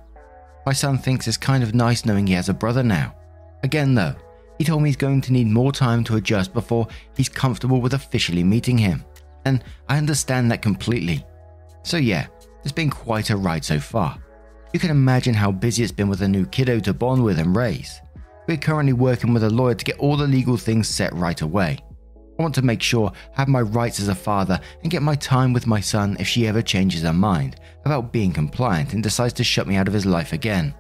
My 0.65 0.73
son 0.73 0.97
thinks 0.97 1.29
it's 1.29 1.37
kind 1.37 1.63
of 1.63 1.73
nice 1.73 2.03
knowing 2.03 2.27
he 2.27 2.33
has 2.33 2.49
a 2.49 2.53
brother 2.53 2.83
now. 2.83 3.15
Again, 3.63 3.95
though, 3.95 4.15
he 4.61 4.65
told 4.65 4.83
me 4.83 4.89
he's 4.89 4.95
going 4.95 5.19
to 5.21 5.33
need 5.33 5.47
more 5.47 5.71
time 5.71 6.03
to 6.03 6.17
adjust 6.17 6.53
before 6.53 6.87
he's 7.17 7.27
comfortable 7.27 7.81
with 7.81 7.95
officially 7.95 8.43
meeting 8.43 8.77
him. 8.77 9.03
And 9.43 9.63
I 9.89 9.97
understand 9.97 10.51
that 10.51 10.61
completely. 10.61 11.25
So, 11.81 11.97
yeah, 11.97 12.27
it's 12.61 12.71
been 12.71 12.91
quite 12.91 13.31
a 13.31 13.37
ride 13.37 13.65
so 13.65 13.79
far. 13.79 14.19
You 14.71 14.79
can 14.79 14.91
imagine 14.91 15.33
how 15.33 15.51
busy 15.51 15.81
it's 15.81 15.91
been 15.91 16.09
with 16.09 16.21
a 16.21 16.27
new 16.27 16.45
kiddo 16.45 16.79
to 16.81 16.93
bond 16.93 17.23
with 17.23 17.39
and 17.39 17.55
raise. 17.55 18.01
We're 18.47 18.57
currently 18.57 18.93
working 18.93 19.33
with 19.33 19.45
a 19.45 19.49
lawyer 19.49 19.73
to 19.73 19.83
get 19.83 19.97
all 19.97 20.15
the 20.15 20.27
legal 20.27 20.57
things 20.57 20.87
set 20.87 21.11
right 21.15 21.41
away. 21.41 21.79
I 22.37 22.43
want 22.43 22.53
to 22.53 22.61
make 22.61 22.83
sure 22.83 23.11
I 23.35 23.39
have 23.39 23.47
my 23.47 23.61
rights 23.61 23.99
as 23.99 24.09
a 24.09 24.13
father 24.13 24.59
and 24.83 24.91
get 24.91 25.01
my 25.01 25.15
time 25.15 25.53
with 25.53 25.65
my 25.65 25.79
son 25.79 26.17
if 26.19 26.27
she 26.27 26.45
ever 26.45 26.61
changes 26.61 27.01
her 27.01 27.13
mind 27.13 27.55
about 27.83 28.13
being 28.13 28.31
compliant 28.31 28.93
and 28.93 29.01
decides 29.01 29.33
to 29.33 29.43
shut 29.43 29.65
me 29.65 29.77
out 29.77 29.87
of 29.87 29.93
his 29.95 30.05
life 30.05 30.33
again. 30.33 30.75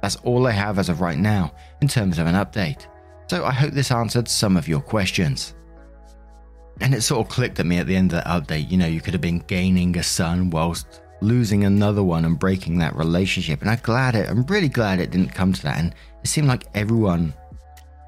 That's 0.00 0.16
all 0.24 0.48
I 0.48 0.50
have 0.50 0.80
as 0.80 0.88
of 0.88 1.00
right 1.00 1.18
now 1.18 1.54
in 1.80 1.86
terms 1.86 2.18
of 2.18 2.26
an 2.26 2.34
update. 2.34 2.88
So 3.32 3.46
I 3.46 3.50
hope 3.50 3.72
this 3.72 3.90
answered 3.90 4.28
some 4.28 4.58
of 4.58 4.68
your 4.68 4.82
questions. 4.82 5.54
And 6.82 6.94
it 6.94 7.00
sort 7.00 7.26
of 7.26 7.32
clicked 7.32 7.58
at 7.60 7.64
me 7.64 7.78
at 7.78 7.86
the 7.86 7.96
end 7.96 8.12
of 8.12 8.22
that 8.22 8.26
update. 8.26 8.70
You 8.70 8.76
know, 8.76 8.86
you 8.86 9.00
could 9.00 9.14
have 9.14 9.22
been 9.22 9.38
gaining 9.38 9.96
a 9.96 10.02
son 10.02 10.50
whilst 10.50 11.00
losing 11.22 11.64
another 11.64 12.02
one 12.02 12.26
and 12.26 12.38
breaking 12.38 12.76
that 12.80 12.94
relationship. 12.94 13.62
And 13.62 13.70
I'm 13.70 13.78
glad 13.82 14.16
it, 14.16 14.28
I'm 14.28 14.42
really 14.42 14.68
glad 14.68 15.00
it 15.00 15.10
didn't 15.10 15.30
come 15.32 15.54
to 15.54 15.62
that. 15.62 15.78
And 15.78 15.94
it 16.22 16.26
seemed 16.26 16.46
like 16.46 16.66
everyone 16.74 17.32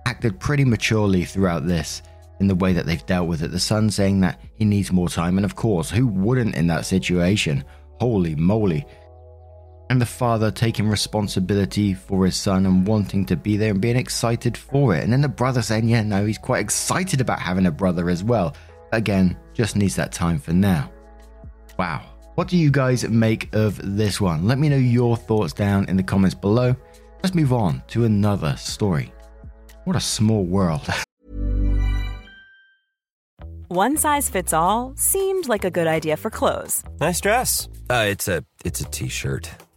acted 0.05 0.39
pretty 0.41 0.67
maturely 0.67 1.25
throughout 1.25 1.67
this 1.67 2.03
in 2.39 2.47
the 2.47 2.55
way 2.55 2.75
that 2.75 2.85
they've 2.85 3.07
dealt 3.07 3.27
with 3.27 3.43
it. 3.43 3.51
The 3.51 3.59
son 3.59 3.91
saying 3.91 4.21
that 4.21 4.39
he 4.57 4.67
needs 4.67 4.93
more 4.93 5.09
time. 5.09 5.39
And 5.39 5.47
of 5.47 5.57
course, 5.57 5.89
who 5.89 6.07
wouldn't 6.07 6.55
in 6.55 6.67
that 6.67 6.85
situation? 6.85 7.65
Holy 7.99 8.35
moly. 8.35 8.87
And 9.91 10.01
the 10.01 10.07
father 10.07 10.51
taking 10.51 10.89
responsibility 10.89 11.95
for 11.95 12.25
his 12.25 12.37
son 12.37 12.67
and 12.67 12.87
wanting 12.87 13.25
to 13.27 13.37
be 13.37 13.57
there 13.57 13.73
and 13.73 13.81
being 13.81 13.97
excited 13.97 14.57
for 14.57 14.95
it. 14.95 15.05
And 15.05 15.13
then 15.13 15.21
the 15.21 15.29
brother 15.29 15.63
saying, 15.63 15.89
Yeah, 15.89 16.03
no, 16.03 16.25
he's 16.25 16.39
quite 16.39 16.61
excited 16.61 17.21
about 17.21 17.39
having 17.39 17.67
a 17.67 17.71
brother 17.71 18.11
as 18.11 18.25
well. 18.25 18.57
Again, 18.93 19.37
just 19.53 19.77
needs 19.77 19.97
that 19.97 20.13
time 20.13 20.39
for 20.39 20.53
now. 20.53 20.91
Wow. 21.79 22.03
What 22.35 22.49
do 22.49 22.57
you 22.57 22.71
guys 22.71 23.09
make 23.09 23.55
of 23.55 23.97
this 23.97 24.21
one? 24.21 24.47
Let 24.47 24.59
me 24.59 24.69
know 24.69 24.77
your 24.77 25.17
thoughts 25.17 25.53
down 25.53 25.89
in 25.89 25.97
the 25.97 26.03
comments 26.03 26.35
below. 26.35 26.75
Let's 27.23 27.35
move 27.35 27.53
on 27.53 27.83
to 27.89 28.05
another 28.05 28.57
story. 28.57 29.13
What 29.85 29.97
a 29.97 30.01
small 30.01 30.45
world. 30.45 30.83
One 33.69 33.97
size 33.97 34.29
fits 34.29 34.53
all 34.53 34.93
seemed 34.97 35.49
like 35.49 35.65
a 35.65 35.71
good 35.71 35.87
idea 35.87 36.17
for 36.17 36.31
clothes. 36.31 36.85
Nice 37.01 37.21
dress. 37.21 37.69
Uh, 37.91 38.07
it's 38.09 38.29
a 38.29 38.45
it's 38.65 38.81
a 38.81 38.85
t-shirt. 38.85 39.51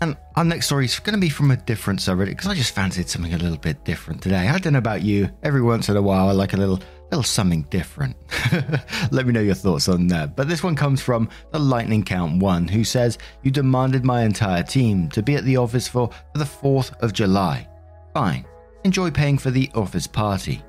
and 0.00 0.16
our 0.36 0.44
next 0.44 0.66
story 0.66 0.84
is 0.84 0.98
going 0.98 1.14
to 1.14 1.20
be 1.20 1.28
from 1.28 1.50
a 1.50 1.56
different 1.56 2.00
subreddit 2.00 2.28
because 2.28 2.46
I 2.46 2.54
just 2.54 2.74
fancied 2.74 3.08
something 3.08 3.34
a 3.34 3.38
little 3.38 3.56
bit 3.56 3.84
different 3.84 4.22
today. 4.22 4.48
I 4.48 4.58
don't 4.58 4.74
know 4.74 4.78
about 4.78 5.02
you. 5.02 5.30
Every 5.42 5.62
once 5.62 5.88
in 5.88 5.96
a 5.96 6.02
while, 6.02 6.28
I 6.28 6.32
like 6.32 6.52
a 6.52 6.56
little 6.56 6.80
little 7.10 7.22
something 7.22 7.62
different. 7.70 8.16
Let 9.10 9.26
me 9.26 9.32
know 9.32 9.40
your 9.40 9.54
thoughts 9.54 9.88
on 9.88 10.08
that. 10.08 10.36
But 10.36 10.48
this 10.48 10.62
one 10.62 10.76
comes 10.76 11.00
from 11.00 11.28
the 11.52 11.58
Lightning 11.58 12.02
Count 12.02 12.42
1, 12.42 12.68
who 12.68 12.84
says, 12.84 13.18
You 13.42 13.50
demanded 13.50 14.04
my 14.04 14.22
entire 14.22 14.62
team 14.62 15.08
to 15.10 15.22
be 15.22 15.34
at 15.34 15.44
the 15.44 15.56
office 15.56 15.88
for, 15.88 16.10
for 16.32 16.38
the 16.38 16.44
4th 16.44 16.96
of 17.00 17.12
July. 17.12 17.66
Fine. 18.14 18.44
Enjoy 18.84 19.10
paying 19.10 19.38
for 19.38 19.50
the 19.50 19.70
office 19.74 20.06
party. 20.06 20.62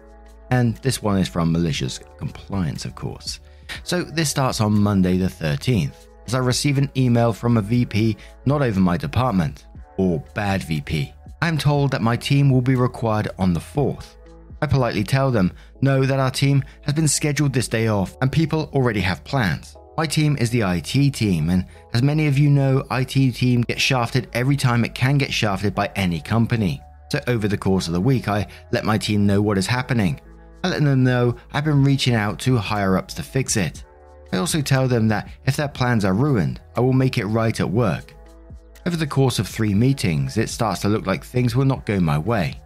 And 0.52 0.78
this 0.78 1.02
one 1.02 1.20
is 1.20 1.28
from 1.28 1.52
Malicious 1.52 2.00
Compliance, 2.18 2.86
of 2.86 2.96
course. 2.96 3.40
So 3.84 4.04
this 4.04 4.30
starts 4.30 4.62
on 4.62 4.82
Monday 4.82 5.18
the 5.18 5.28
13th, 5.28 6.08
as 6.30 6.36
I 6.36 6.38
receive 6.38 6.78
an 6.78 6.92
email 6.96 7.34
from 7.34 7.58
a 7.58 7.62
VP 7.62 8.16
not 8.46 8.62
over 8.62 8.80
my 8.80 8.98
department, 8.98 9.66
or 9.98 10.24
bad 10.36 10.62
VP. 10.62 11.12
I 11.42 11.48
am 11.48 11.58
told 11.58 11.90
that 11.90 12.04
my 12.04 12.16
team 12.16 12.52
will 12.52 12.62
be 12.62 12.76
required 12.76 13.30
on 13.40 13.52
the 13.52 13.60
4th. 13.60 14.16
I 14.62 14.68
politely 14.68 15.04
tell 15.04 15.32
them, 15.32 15.52
no, 15.82 16.06
that 16.06 16.20
our 16.20 16.30
team 16.30 16.64
has 16.84 16.94
been 16.94 17.08
scheduled 17.08 17.52
this 17.52 17.68
day 17.68 17.88
off 17.88 18.16
and 18.22 18.32
people 18.32 18.70
already 18.74 19.00
have 19.00 19.24
plans. 19.24 19.76
My 19.98 20.06
team 20.06 20.38
is 20.40 20.52
the 20.52 20.62
IT 20.62 21.16
team, 21.16 21.50
and 21.50 21.66
as 21.96 22.04
many 22.04 22.28
of 22.28 22.38
you 22.38 22.52
know, 22.52 22.86
IT 22.92 23.32
team 23.34 23.62
gets 23.64 23.82
shafted 23.82 24.30
every 24.34 24.56
time 24.56 24.86
it 24.86 24.94
can 24.94 25.18
get 25.18 25.34
shafted 25.34 25.74
by 25.74 25.90
any 25.96 26.22
company. 26.22 26.80
So 27.12 27.20
over 27.26 27.48
the 27.48 27.58
course 27.58 27.88
of 27.88 27.94
the 27.94 28.02
week, 28.02 28.28
I 28.28 28.46
let 28.72 28.86
my 28.86 29.00
team 29.00 29.26
know 29.26 29.42
what 29.42 29.58
is 29.58 29.66
happening. 29.66 30.22
I 30.64 30.70
let 30.70 30.84
them 30.84 31.04
know 31.04 31.38
I've 31.54 31.66
been 31.66 31.84
reaching 31.84 32.14
out 32.14 32.38
to 32.42 32.58
higher 32.58 32.98
ups 32.98 33.16
to 33.16 33.24
fix 33.24 33.58
it. 33.58 33.84
I 34.32 34.38
also 34.38 34.62
tell 34.62 34.88
them 34.88 35.08
that 35.08 35.30
if 35.46 35.56
their 35.56 35.68
plans 35.68 36.06
are 36.06 36.14
ruined, 36.14 36.62
I 36.76 36.82
will 36.82 36.94
make 36.94 37.18
it 37.18 37.26
right 37.26 37.60
at 37.60 37.70
work. 37.70 38.14
Over 38.86 38.96
the 38.96 39.08
course 39.08 39.40
of 39.40 39.48
three 39.48 39.74
meetings, 39.74 40.38
it 40.38 40.50
starts 40.50 40.82
to 40.82 40.90
look 40.90 41.06
like 41.06 41.24
things 41.24 41.56
will 41.56 41.66
not 41.66 41.86
go 41.86 42.00
my 42.00 42.18
way. 42.18 42.60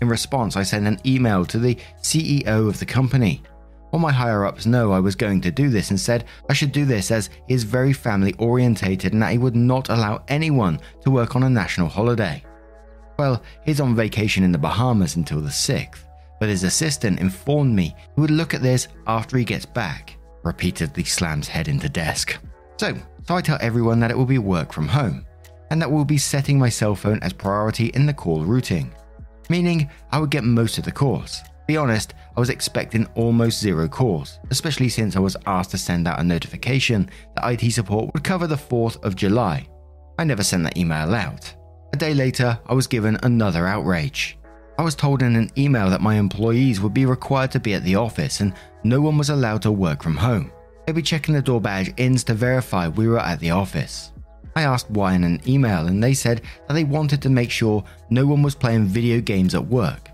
In 0.00 0.08
response, 0.08 0.56
I 0.56 0.62
send 0.62 0.86
an 0.86 1.00
email 1.04 1.44
to 1.46 1.58
the 1.58 1.76
CEO 2.02 2.68
of 2.68 2.78
the 2.78 2.86
company. 2.86 3.42
All 3.90 3.98
my 3.98 4.12
higher 4.12 4.44
ups 4.44 4.66
know 4.66 4.92
I 4.92 5.00
was 5.00 5.16
going 5.16 5.40
to 5.40 5.50
do 5.50 5.70
this 5.70 5.90
and 5.90 5.98
said 5.98 6.26
I 6.50 6.52
should 6.52 6.72
do 6.72 6.84
this 6.84 7.10
as 7.10 7.30
he 7.46 7.54
is 7.54 7.64
very 7.64 7.92
family 7.92 8.34
orientated 8.38 9.12
and 9.12 9.22
that 9.22 9.32
he 9.32 9.38
would 9.38 9.56
not 9.56 9.88
allow 9.88 10.22
anyone 10.28 10.78
to 11.02 11.10
work 11.10 11.36
on 11.36 11.42
a 11.42 11.50
national 11.50 11.88
holiday. 11.88 12.42
Well, 13.18 13.42
he's 13.64 13.80
on 13.80 13.96
vacation 13.96 14.44
in 14.44 14.52
the 14.52 14.58
Bahamas 14.58 15.16
until 15.16 15.40
the 15.40 15.48
6th, 15.48 16.04
but 16.38 16.50
his 16.50 16.64
assistant 16.64 17.18
informed 17.18 17.74
me 17.74 17.96
he 18.14 18.20
would 18.20 18.30
look 18.30 18.52
at 18.52 18.62
this 18.62 18.88
after 19.06 19.38
he 19.38 19.44
gets 19.44 19.66
back. 19.66 20.17
Repeatedly 20.48 21.04
slams 21.04 21.46
head 21.46 21.68
into 21.68 21.88
desk. 21.88 22.38
So, 22.78 22.94
so 23.26 23.36
I 23.36 23.40
tell 23.40 23.58
everyone 23.60 24.00
that 24.00 24.10
it 24.10 24.16
will 24.16 24.24
be 24.24 24.38
work 24.38 24.72
from 24.72 24.88
home, 24.88 25.26
and 25.70 25.80
that 25.80 25.90
we'll 25.90 26.04
be 26.04 26.18
setting 26.18 26.58
my 26.58 26.68
cell 26.68 26.94
phone 26.94 27.20
as 27.22 27.32
priority 27.32 27.86
in 27.88 28.06
the 28.06 28.14
call 28.14 28.44
routing 28.44 28.92
meaning 29.48 29.90
I 30.12 30.18
would 30.18 30.30
get 30.30 30.44
most 30.44 30.78
of 30.78 30.84
the 30.84 30.92
calls. 30.92 31.40
To 31.40 31.64
be 31.66 31.76
honest, 31.76 32.14
I 32.36 32.40
was 32.40 32.50
expecting 32.50 33.06
almost 33.14 33.60
zero 33.60 33.88
calls, 33.88 34.38
especially 34.50 34.88
since 34.88 35.16
I 35.16 35.20
was 35.20 35.36
asked 35.46 35.70
to 35.72 35.78
send 35.78 36.08
out 36.08 36.20
a 36.20 36.24
notification 36.24 37.10
that 37.34 37.50
IT 37.50 37.70
support 37.72 38.12
would 38.14 38.24
cover 38.24 38.46
the 38.46 38.56
4th 38.56 39.02
of 39.04 39.16
July. 39.16 39.66
I 40.18 40.24
never 40.24 40.42
sent 40.42 40.64
that 40.64 40.76
email 40.76 41.14
out. 41.14 41.54
A 41.92 41.96
day 41.96 42.14
later, 42.14 42.58
I 42.66 42.74
was 42.74 42.86
given 42.86 43.18
another 43.22 43.66
outrage. 43.66 44.37
I 44.78 44.82
was 44.82 44.94
told 44.94 45.22
in 45.22 45.34
an 45.34 45.50
email 45.58 45.90
that 45.90 46.00
my 46.00 46.14
employees 46.14 46.80
would 46.80 46.94
be 46.94 47.04
required 47.04 47.50
to 47.50 47.58
be 47.58 47.74
at 47.74 47.82
the 47.82 47.96
office 47.96 48.38
and 48.38 48.54
no 48.84 49.00
one 49.00 49.18
was 49.18 49.28
allowed 49.28 49.60
to 49.62 49.72
work 49.72 50.04
from 50.04 50.16
home. 50.16 50.52
They'd 50.86 50.94
be 50.94 51.02
checking 51.02 51.34
the 51.34 51.42
door 51.42 51.60
badge 51.60 51.92
ins 51.96 52.22
to 52.24 52.34
verify 52.34 52.86
we 52.86 53.08
were 53.08 53.18
at 53.18 53.40
the 53.40 53.50
office. 53.50 54.12
I 54.54 54.62
asked 54.62 54.88
why 54.88 55.14
in 55.14 55.24
an 55.24 55.40
email, 55.48 55.88
and 55.88 56.02
they 56.02 56.14
said 56.14 56.42
that 56.66 56.74
they 56.74 56.84
wanted 56.84 57.20
to 57.22 57.28
make 57.28 57.50
sure 57.50 57.82
no 58.08 58.24
one 58.24 58.40
was 58.42 58.54
playing 58.54 58.84
video 58.84 59.20
games 59.20 59.54
at 59.54 59.66
work. 59.66 60.10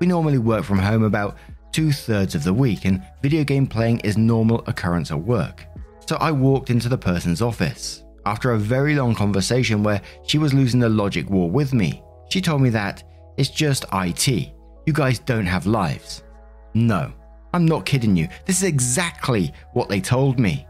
We 0.00 0.08
normally 0.08 0.38
work 0.38 0.64
from 0.64 0.78
home 0.78 1.04
about 1.04 1.36
two 1.72 1.92
thirds 1.92 2.34
of 2.34 2.42
the 2.44 2.52
week, 2.52 2.84
and 2.84 3.02
video 3.22 3.44
game 3.44 3.66
playing 3.66 4.00
is 4.00 4.18
normal 4.18 4.64
occurrence 4.66 5.10
at 5.10 5.20
work. 5.20 5.64
So 6.06 6.16
I 6.16 6.32
walked 6.32 6.70
into 6.70 6.88
the 6.88 6.98
person's 6.98 7.42
office. 7.42 8.02
After 8.26 8.52
a 8.52 8.58
very 8.58 8.96
long 8.96 9.14
conversation 9.14 9.82
where 9.82 10.02
she 10.24 10.38
was 10.38 10.52
losing 10.52 10.80
the 10.80 10.88
logic 10.88 11.30
war 11.30 11.48
with 11.48 11.72
me, 11.72 12.02
she 12.28 12.40
told 12.40 12.60
me 12.60 12.70
that 12.70 13.02
it's 13.36 13.50
just 13.50 13.84
IT. 13.92 14.28
You 14.86 14.92
guys 14.92 15.18
don't 15.18 15.46
have 15.46 15.66
lives. 15.66 16.22
No, 16.74 17.12
I'm 17.52 17.66
not 17.66 17.86
kidding 17.86 18.16
you. 18.16 18.28
This 18.46 18.58
is 18.58 18.68
exactly 18.68 19.52
what 19.72 19.88
they 19.88 20.00
told 20.00 20.38
me. 20.38 20.66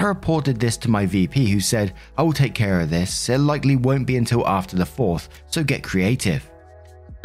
I 0.00 0.04
reported 0.04 0.60
this 0.60 0.76
to 0.78 0.90
my 0.90 1.06
VP, 1.06 1.50
who 1.50 1.58
said, 1.58 1.92
I 2.16 2.22
will 2.22 2.32
take 2.32 2.54
care 2.54 2.80
of 2.80 2.90
this. 2.90 3.28
It 3.28 3.38
likely 3.38 3.74
won't 3.74 4.06
be 4.06 4.16
until 4.16 4.46
after 4.46 4.76
the 4.76 4.84
4th, 4.84 5.28
so 5.46 5.64
get 5.64 5.82
creative. 5.82 6.48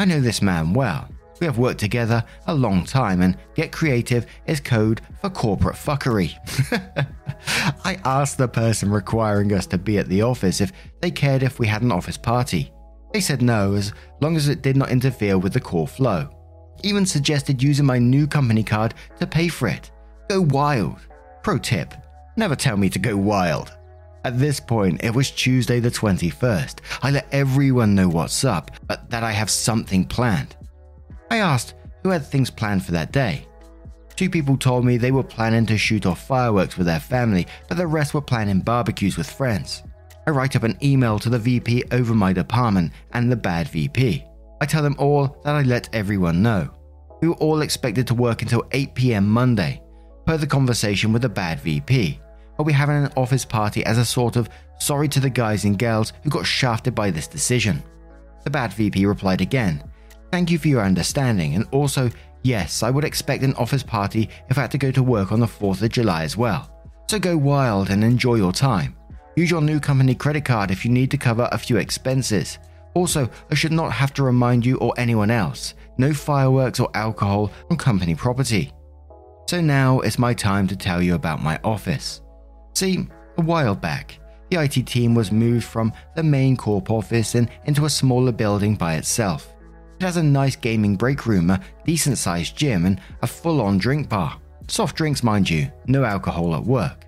I 0.00 0.06
know 0.06 0.20
this 0.20 0.42
man 0.42 0.72
well. 0.72 1.08
We 1.40 1.46
have 1.46 1.58
worked 1.58 1.80
together 1.80 2.24
a 2.46 2.54
long 2.54 2.84
time, 2.84 3.22
and 3.22 3.36
get 3.54 3.70
creative 3.70 4.26
is 4.46 4.60
code 4.60 5.00
for 5.20 5.30
corporate 5.30 5.76
fuckery. 5.76 6.34
I 7.84 7.98
asked 8.04 8.38
the 8.38 8.48
person 8.48 8.90
requiring 8.90 9.52
us 9.52 9.66
to 9.66 9.78
be 9.78 9.98
at 9.98 10.08
the 10.08 10.22
office 10.22 10.60
if 10.60 10.72
they 11.00 11.10
cared 11.10 11.42
if 11.42 11.60
we 11.60 11.66
had 11.66 11.82
an 11.82 11.92
office 11.92 12.16
party. 12.16 12.72
They 13.14 13.20
said 13.20 13.42
no, 13.42 13.74
as 13.74 13.92
long 14.20 14.34
as 14.34 14.48
it 14.48 14.60
did 14.60 14.76
not 14.76 14.90
interfere 14.90 15.38
with 15.38 15.52
the 15.52 15.60
core 15.60 15.86
flow. 15.86 16.28
Even 16.82 17.06
suggested 17.06 17.62
using 17.62 17.86
my 17.86 17.96
new 17.96 18.26
company 18.26 18.64
card 18.64 18.92
to 19.20 19.26
pay 19.26 19.46
for 19.46 19.68
it. 19.68 19.92
Go 20.28 20.40
wild. 20.40 20.98
Pro 21.44 21.56
tip 21.56 21.94
Never 22.36 22.56
tell 22.56 22.76
me 22.76 22.90
to 22.90 22.98
go 22.98 23.16
wild. 23.16 23.72
At 24.24 24.40
this 24.40 24.58
point, 24.58 25.04
it 25.04 25.14
was 25.14 25.30
Tuesday 25.30 25.78
the 25.78 25.92
21st. 25.92 26.80
I 27.02 27.12
let 27.12 27.28
everyone 27.30 27.94
know 27.94 28.08
what's 28.08 28.42
up, 28.42 28.72
but 28.88 29.08
that 29.10 29.22
I 29.22 29.30
have 29.30 29.48
something 29.48 30.06
planned. 30.06 30.56
I 31.30 31.36
asked 31.36 31.74
who 32.02 32.08
had 32.08 32.26
things 32.26 32.50
planned 32.50 32.84
for 32.84 32.92
that 32.92 33.12
day. 33.12 33.46
Two 34.16 34.28
people 34.28 34.56
told 34.56 34.84
me 34.84 34.96
they 34.96 35.12
were 35.12 35.22
planning 35.22 35.66
to 35.66 35.78
shoot 35.78 36.04
off 36.04 36.26
fireworks 36.26 36.76
with 36.76 36.88
their 36.88 36.98
family, 36.98 37.46
but 37.68 37.76
the 37.76 37.86
rest 37.86 38.12
were 38.12 38.20
planning 38.20 38.58
barbecues 38.58 39.16
with 39.16 39.30
friends. 39.30 39.84
I 40.26 40.30
write 40.30 40.56
up 40.56 40.62
an 40.62 40.78
email 40.82 41.18
to 41.18 41.28
the 41.28 41.38
VP 41.38 41.84
over 41.92 42.14
my 42.14 42.32
department 42.32 42.92
and 43.12 43.30
the 43.30 43.36
bad 43.36 43.68
VP. 43.68 44.24
I 44.60 44.66
tell 44.66 44.82
them 44.82 44.96
all 44.98 45.38
that 45.44 45.54
I 45.54 45.62
let 45.62 45.94
everyone 45.94 46.42
know. 46.42 46.70
We 47.20 47.28
were 47.28 47.34
all 47.34 47.62
expected 47.62 48.06
to 48.08 48.14
work 48.14 48.42
until 48.42 48.66
8 48.72 48.94
pm 48.94 49.28
Monday, 49.28 49.82
per 50.26 50.36
the 50.36 50.46
conversation 50.46 51.12
with 51.12 51.22
the 51.22 51.28
bad 51.28 51.60
VP 51.60 52.20
I'll 52.58 52.64
be 52.64 52.72
having 52.72 52.96
an 52.96 53.12
office 53.16 53.44
party 53.44 53.84
as 53.84 53.98
a 53.98 54.04
sort 54.04 54.36
of 54.36 54.48
sorry 54.78 55.08
to 55.08 55.20
the 55.20 55.30
guys 55.30 55.64
and 55.64 55.78
girls 55.78 56.12
who 56.22 56.30
got 56.30 56.46
shafted 56.46 56.94
by 56.94 57.10
this 57.10 57.26
decision. 57.26 57.82
The 58.44 58.50
bad 58.50 58.72
VP 58.72 59.06
replied 59.06 59.40
again, 59.40 59.82
Thank 60.30 60.50
you 60.50 60.58
for 60.58 60.68
your 60.68 60.82
understanding, 60.82 61.54
and 61.54 61.66
also, 61.70 62.10
yes, 62.42 62.82
I 62.82 62.90
would 62.90 63.04
expect 63.04 63.42
an 63.44 63.54
office 63.54 63.82
party 63.82 64.28
if 64.48 64.58
I 64.58 64.62
had 64.62 64.70
to 64.72 64.78
go 64.78 64.90
to 64.90 65.02
work 65.02 65.32
on 65.32 65.40
the 65.40 65.46
4th 65.46 65.82
of 65.82 65.90
July 65.90 66.24
as 66.24 66.36
well. 66.36 66.70
So 67.08 67.18
go 67.18 67.36
wild 67.36 67.90
and 67.90 68.02
enjoy 68.02 68.36
your 68.36 68.52
time. 68.52 68.96
Use 69.36 69.50
your 69.50 69.60
new 69.60 69.80
company 69.80 70.14
credit 70.14 70.44
card 70.44 70.70
if 70.70 70.84
you 70.84 70.90
need 70.90 71.10
to 71.10 71.18
cover 71.18 71.48
a 71.50 71.58
few 71.58 71.76
expenses. 71.76 72.58
Also, 72.94 73.28
I 73.50 73.54
should 73.54 73.72
not 73.72 73.90
have 73.90 74.14
to 74.14 74.22
remind 74.22 74.64
you 74.64 74.76
or 74.78 74.94
anyone 74.96 75.30
else 75.30 75.74
no 75.96 76.12
fireworks 76.12 76.80
or 76.80 76.90
alcohol 76.94 77.52
on 77.70 77.76
company 77.76 78.14
property. 78.14 78.72
So 79.48 79.60
now 79.60 80.00
it's 80.00 80.18
my 80.18 80.34
time 80.34 80.66
to 80.68 80.76
tell 80.76 81.00
you 81.00 81.14
about 81.14 81.42
my 81.42 81.58
office. 81.62 82.20
See, 82.74 83.06
a 83.36 83.42
while 83.42 83.76
back, 83.76 84.18
the 84.50 84.60
IT 84.60 84.86
team 84.86 85.14
was 85.14 85.30
moved 85.30 85.64
from 85.64 85.92
the 86.16 86.22
main 86.22 86.56
corp 86.56 86.90
office 86.90 87.34
and 87.34 87.48
into 87.66 87.84
a 87.84 87.90
smaller 87.90 88.32
building 88.32 88.74
by 88.74 88.94
itself. 88.94 89.54
It 90.00 90.04
has 90.04 90.16
a 90.16 90.22
nice 90.22 90.56
gaming 90.56 90.96
break 90.96 91.26
room, 91.26 91.50
a 91.50 91.60
decent 91.84 92.18
sized 92.18 92.56
gym, 92.56 92.86
and 92.86 93.00
a 93.22 93.26
full 93.26 93.60
on 93.60 93.78
drink 93.78 94.08
bar. 94.08 94.40
Soft 94.66 94.96
drinks, 94.96 95.22
mind 95.22 95.48
you, 95.48 95.70
no 95.86 96.04
alcohol 96.04 96.54
at 96.54 96.64
work. 96.64 97.03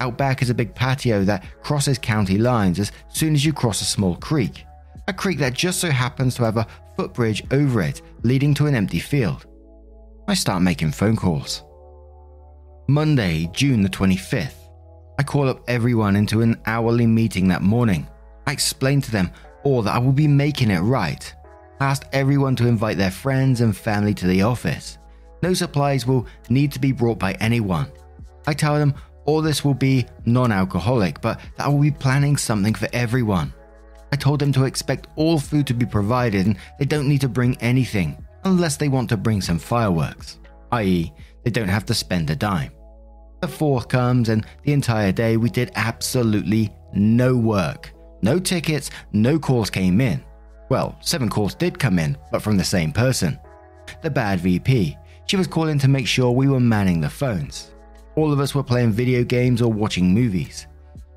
Out 0.00 0.16
back 0.16 0.42
is 0.42 0.50
a 0.50 0.54
big 0.54 0.74
patio 0.74 1.24
that 1.24 1.44
crosses 1.62 1.98
county 1.98 2.38
lines 2.38 2.78
as 2.78 2.92
soon 3.08 3.34
as 3.34 3.44
you 3.44 3.52
cross 3.52 3.80
a 3.80 3.84
small 3.84 4.16
creek. 4.16 4.64
A 5.08 5.12
creek 5.12 5.38
that 5.38 5.54
just 5.54 5.80
so 5.80 5.90
happens 5.90 6.34
to 6.36 6.44
have 6.44 6.56
a 6.56 6.66
footbridge 6.96 7.42
over 7.50 7.80
it, 7.82 8.02
leading 8.22 8.54
to 8.54 8.66
an 8.66 8.74
empty 8.74 8.98
field. 8.98 9.46
I 10.28 10.34
start 10.34 10.62
making 10.62 10.92
phone 10.92 11.16
calls. 11.16 11.64
Monday, 12.88 13.50
June 13.52 13.82
the 13.82 13.88
25th. 13.88 14.54
I 15.18 15.22
call 15.22 15.48
up 15.48 15.62
everyone 15.68 16.14
into 16.14 16.42
an 16.42 16.60
hourly 16.66 17.06
meeting 17.06 17.48
that 17.48 17.62
morning. 17.62 18.06
I 18.46 18.52
explain 18.52 19.00
to 19.02 19.10
them 19.10 19.30
all 19.64 19.82
that 19.82 19.94
I 19.94 19.98
will 19.98 20.12
be 20.12 20.28
making 20.28 20.70
it 20.70 20.80
right. 20.80 21.34
I 21.80 21.86
asked 21.86 22.04
everyone 22.12 22.56
to 22.56 22.68
invite 22.68 22.96
their 22.96 23.10
friends 23.10 23.60
and 23.60 23.76
family 23.76 24.14
to 24.14 24.26
the 24.26 24.42
office. 24.42 24.98
No 25.42 25.54
supplies 25.54 26.06
will 26.06 26.26
need 26.48 26.72
to 26.72 26.78
be 26.78 26.92
brought 26.92 27.18
by 27.18 27.32
anyone. 27.34 27.90
I 28.46 28.54
tell 28.54 28.78
them 28.78 28.94
all 29.28 29.42
this 29.42 29.62
will 29.62 29.74
be 29.74 30.06
non 30.24 30.50
alcoholic, 30.50 31.20
but 31.20 31.38
that 31.58 31.66
I 31.66 31.68
will 31.68 31.82
be 31.82 31.90
planning 31.90 32.38
something 32.38 32.72
for 32.72 32.88
everyone. 32.94 33.52
I 34.10 34.16
told 34.16 34.40
them 34.40 34.52
to 34.52 34.64
expect 34.64 35.06
all 35.16 35.38
food 35.38 35.66
to 35.66 35.74
be 35.74 35.84
provided 35.84 36.46
and 36.46 36.56
they 36.78 36.86
don't 36.86 37.06
need 37.06 37.20
to 37.20 37.28
bring 37.28 37.54
anything 37.60 38.24
unless 38.44 38.78
they 38.78 38.88
want 38.88 39.10
to 39.10 39.18
bring 39.18 39.42
some 39.42 39.58
fireworks, 39.58 40.38
i.e., 40.72 41.12
they 41.44 41.50
don't 41.50 41.68
have 41.68 41.84
to 41.84 41.94
spend 41.94 42.30
a 42.30 42.36
dime. 42.36 42.72
The 43.42 43.48
4th 43.48 43.90
comes, 43.90 44.30
and 44.30 44.46
the 44.62 44.72
entire 44.72 45.12
day 45.12 45.36
we 45.36 45.50
did 45.50 45.72
absolutely 45.74 46.72
no 46.94 47.36
work. 47.36 47.92
No 48.22 48.38
tickets, 48.38 48.90
no 49.12 49.38
calls 49.38 49.68
came 49.68 50.00
in. 50.00 50.24
Well, 50.70 50.96
seven 51.02 51.28
calls 51.28 51.54
did 51.54 51.78
come 51.78 51.98
in, 51.98 52.16
but 52.32 52.40
from 52.40 52.56
the 52.56 52.64
same 52.64 52.92
person. 52.92 53.38
The 54.02 54.10
bad 54.10 54.40
VP. 54.40 54.96
She 55.26 55.36
was 55.36 55.46
calling 55.46 55.78
to 55.80 55.88
make 55.88 56.06
sure 56.06 56.30
we 56.30 56.48
were 56.48 56.60
manning 56.60 57.02
the 57.02 57.10
phones. 57.10 57.74
All 58.18 58.32
of 58.32 58.40
us 58.40 58.52
were 58.52 58.64
playing 58.64 58.90
video 58.90 59.22
games 59.22 59.62
or 59.62 59.72
watching 59.72 60.12
movies. 60.12 60.66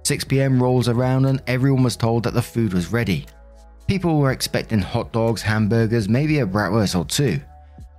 6 0.04 0.24
pm 0.26 0.62
rolls 0.62 0.88
around 0.88 1.26
and 1.26 1.42
everyone 1.48 1.82
was 1.82 1.96
told 1.96 2.22
that 2.26 2.36
the 2.36 2.44
food 2.44 2.74
was 2.74 2.92
ready. 2.92 3.26
People 3.88 4.20
were 4.20 4.32
expecting 4.32 4.78
hot 4.78 5.12
dogs, 5.12 5.42
hamburgers, 5.42 6.08
maybe 6.08 6.38
a 6.38 6.46
bratwurst 6.46 6.96
or 6.96 7.04
two. 7.04 7.42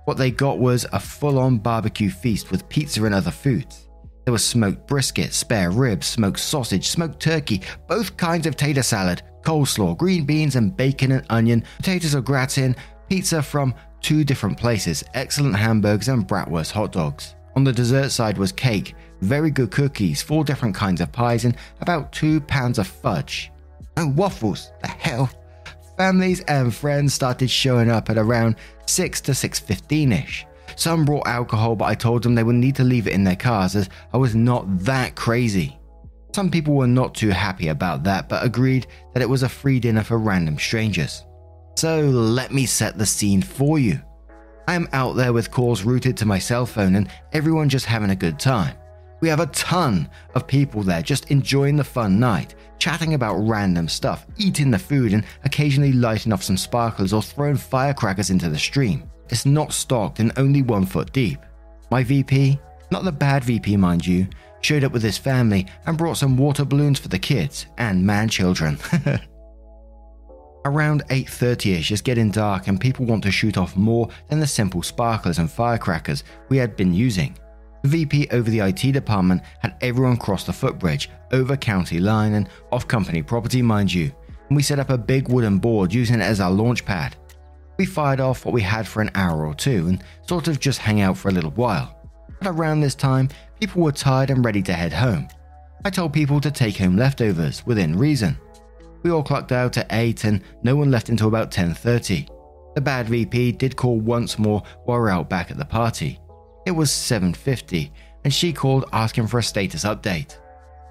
What 0.05 0.15
they 0.15 0.31
got 0.31 0.57
was 0.57 0.85
a 0.93 1.01
full 1.01 1.37
on 1.37 1.57
barbecue 1.57 2.09
feast 2.09 2.49
with 2.49 2.69
pizza 2.69 3.03
and 3.03 3.13
other 3.13 3.29
foods. 3.29 3.89
There 4.23 4.31
was 4.31 4.45
smoked 4.45 4.87
brisket, 4.87 5.33
spare 5.33 5.71
ribs, 5.71 6.07
smoked 6.07 6.39
sausage, 6.39 6.87
smoked 6.87 7.19
turkey, 7.19 7.61
both 7.89 8.15
kinds 8.15 8.47
of 8.47 8.55
tater 8.55 8.83
salad, 8.83 9.21
coleslaw, 9.41 9.97
green 9.97 10.23
beans, 10.23 10.55
and 10.55 10.77
bacon 10.77 11.11
and 11.11 11.25
onion, 11.29 11.65
potatoes 11.75 12.15
au 12.15 12.21
gratin, 12.21 12.73
pizza 13.09 13.43
from 13.43 13.75
two 13.99 14.23
different 14.23 14.57
places, 14.57 15.03
excellent 15.13 15.57
hamburgers, 15.57 16.07
and 16.07 16.25
bratwurst 16.25 16.71
hot 16.71 16.93
dogs. 16.93 17.35
On 17.55 17.63
the 17.63 17.71
dessert 17.71 18.09
side 18.09 18.37
was 18.37 18.51
cake, 18.51 18.95
very 19.21 19.51
good 19.51 19.71
cookies, 19.71 20.21
four 20.21 20.43
different 20.43 20.75
kinds 20.75 21.01
of 21.01 21.11
pies, 21.11 21.45
and 21.45 21.55
about 21.81 22.11
two 22.11 22.41
pounds 22.41 22.79
of 22.79 22.87
fudge. 22.87 23.51
And 23.95 24.17
waffles, 24.17 24.71
the 24.81 24.87
hell. 24.87 25.29
Families 25.97 26.41
and 26.41 26.73
friends 26.73 27.13
started 27.13 27.49
showing 27.49 27.89
up 27.89 28.09
at 28.09 28.17
around 28.17 28.55
6 28.87 29.21
to 29.21 29.31
6.15ish. 29.31 30.45
Some 30.75 31.05
brought 31.05 31.27
alcohol, 31.27 31.75
but 31.75 31.85
I 31.85 31.95
told 31.95 32.23
them 32.23 32.33
they 32.33 32.43
would 32.43 32.55
need 32.55 32.75
to 32.77 32.83
leave 32.83 33.07
it 33.07 33.13
in 33.13 33.23
their 33.23 33.35
cars 33.35 33.75
as 33.75 33.89
I 34.11 34.17
was 34.17 34.33
not 34.33 34.79
that 34.79 35.15
crazy. 35.15 35.77
Some 36.33 36.49
people 36.49 36.73
were 36.73 36.87
not 36.87 37.13
too 37.13 37.29
happy 37.29 37.67
about 37.67 38.03
that, 38.05 38.27
but 38.27 38.43
agreed 38.43 38.87
that 39.13 39.21
it 39.21 39.29
was 39.29 39.43
a 39.43 39.49
free 39.49 39.79
dinner 39.79 40.03
for 40.03 40.17
random 40.17 40.57
strangers. 40.57 41.23
So 41.75 42.01
let 42.01 42.51
me 42.51 42.65
set 42.65 42.97
the 42.97 43.05
scene 43.05 43.43
for 43.43 43.77
you. 43.77 44.01
I 44.67 44.75
am 44.75 44.87
out 44.93 45.15
there 45.15 45.33
with 45.33 45.51
calls 45.51 45.83
routed 45.83 46.15
to 46.17 46.25
my 46.25 46.39
cell 46.39 46.65
phone 46.65 46.95
and 46.95 47.09
everyone 47.33 47.67
just 47.67 47.85
having 47.85 48.11
a 48.11 48.15
good 48.15 48.39
time. 48.39 48.75
We 49.19 49.27
have 49.27 49.41
a 49.41 49.47
ton 49.47 50.09
of 50.35 50.47
people 50.47 50.83
there 50.83 51.01
just 51.01 51.31
enjoying 51.31 51.75
the 51.75 51.83
fun 51.83 52.19
night, 52.19 52.55
chatting 52.79 53.13
about 53.13 53.35
random 53.35 53.87
stuff, 53.87 54.25
eating 54.37 54.71
the 54.71 54.79
food, 54.79 55.13
and 55.13 55.25
occasionally 55.43 55.93
lighting 55.93 56.31
off 56.31 56.43
some 56.43 56.57
sparklers 56.57 57.13
or 57.13 57.21
throwing 57.21 57.57
firecrackers 57.57 58.29
into 58.29 58.49
the 58.49 58.57
stream. 58.57 59.09
It's 59.29 59.45
not 59.45 59.73
stocked 59.73 60.19
and 60.19 60.31
only 60.37 60.61
one 60.61 60.85
foot 60.85 61.11
deep. 61.11 61.39
My 61.91 62.03
VP, 62.03 62.59
not 62.91 63.03
the 63.03 63.11
bad 63.11 63.43
VP 63.43 63.77
mind 63.77 64.05
you, 64.05 64.27
showed 64.61 64.83
up 64.83 64.93
with 64.93 65.03
his 65.03 65.17
family 65.17 65.67
and 65.85 65.97
brought 65.97 66.17
some 66.17 66.37
water 66.37 66.63
balloons 66.63 66.99
for 66.99 67.09
the 67.09 67.19
kids 67.19 67.65
and 67.77 68.05
man 68.05 68.29
children. 68.29 68.77
Around 70.65 71.03
8.30ish 71.09 71.91
it's 71.91 72.01
getting 72.01 72.31
dark 72.31 72.67
and 72.67 72.79
people 72.79 73.05
want 73.05 73.21
to 73.23 73.31
shoot 73.31 73.57
off 73.57 73.75
more 73.75 74.07
than 74.29 74.39
the 74.39 74.47
simple 74.47 74.81
sparklers 74.81 75.37
and 75.37 75.51
firecrackers 75.51 76.23
we 76.47 76.55
had 76.57 76.77
been 76.77 76.93
using. 76.93 77.37
The 77.81 77.89
VP 77.89 78.29
over 78.31 78.49
the 78.49 78.61
IT 78.61 78.93
department 78.93 79.41
had 79.59 79.75
everyone 79.81 80.15
cross 80.15 80.45
the 80.45 80.53
footbridge, 80.53 81.09
over 81.33 81.57
county 81.57 81.99
line 81.99 82.35
and 82.35 82.47
off 82.71 82.87
company 82.87 83.21
property 83.21 83.61
mind 83.61 83.93
you, 83.93 84.09
and 84.47 84.55
we 84.55 84.63
set 84.63 84.79
up 84.79 84.89
a 84.89 84.97
big 84.97 85.27
wooden 85.27 85.57
board 85.59 85.93
using 85.93 86.21
it 86.21 86.23
as 86.23 86.39
our 86.39 86.51
launch 86.51 86.85
pad. 86.85 87.17
We 87.77 87.85
fired 87.85 88.21
off 88.21 88.45
what 88.45 88.53
we 88.53 88.61
had 88.61 88.87
for 88.87 89.01
an 89.01 89.11
hour 89.15 89.45
or 89.45 89.53
two 89.53 89.87
and 89.87 90.01
sort 90.29 90.47
of 90.47 90.61
just 90.61 90.79
hang 90.79 91.01
out 91.01 91.17
for 91.17 91.27
a 91.27 91.33
little 91.33 91.51
while. 91.51 91.97
But 92.39 92.47
around 92.47 92.79
this 92.79 92.95
time, 92.95 93.27
people 93.59 93.81
were 93.81 93.91
tired 93.91 94.29
and 94.29 94.45
ready 94.45 94.61
to 94.61 94.73
head 94.73 94.93
home. 94.93 95.27
I 95.83 95.89
told 95.89 96.13
people 96.13 96.39
to 96.39 96.51
take 96.51 96.77
home 96.77 96.95
leftovers 96.95 97.65
within 97.65 97.97
reason. 97.97 98.37
We 99.03 99.11
all 99.11 99.21
clocked 99.21 99.51
out 99.51 99.77
at 99.77 99.91
8 99.91 100.23
and 100.23 100.41
no 100.63 100.77
one 100.77 100.89
left 100.89 101.09
until 101.09 101.27
about 101.27 101.51
10:30. 101.51 102.27
The 102.73 102.81
bad 102.81 103.09
VP 103.09 103.51
did 103.51 103.75
call 103.75 103.99
once 103.99 104.39
more 104.39 104.63
while 104.85 104.97
we 104.97 105.03
we're 105.03 105.09
out 105.09 105.29
back 105.29 105.51
at 105.51 105.57
the 105.57 105.65
party. 105.65 106.19
It 106.65 106.71
was 106.71 106.89
7:50 106.89 107.91
and 108.23 108.33
she 108.33 108.53
called 108.53 108.85
asking 108.93 109.27
for 109.27 109.39
a 109.39 109.43
status 109.43 109.83
update. 109.83 110.37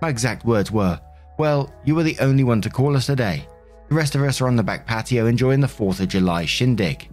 My 0.02 0.10
exact 0.10 0.44
words 0.44 0.70
were, 0.70 1.00
"Well, 1.38 1.72
you 1.84 1.94
were 1.94 2.02
the 2.02 2.18
only 2.20 2.44
one 2.44 2.60
to 2.60 2.70
call 2.70 2.96
us 2.96 3.06
today. 3.06 3.46
The 3.88 3.94
rest 3.94 4.14
of 4.14 4.22
us 4.22 4.40
are 4.42 4.46
on 4.46 4.56
the 4.56 4.62
back 4.62 4.86
patio 4.86 5.26
enjoying 5.26 5.60
the 5.60 5.66
4th 5.66 6.00
of 6.00 6.08
July 6.08 6.44
shindig." 6.44 7.08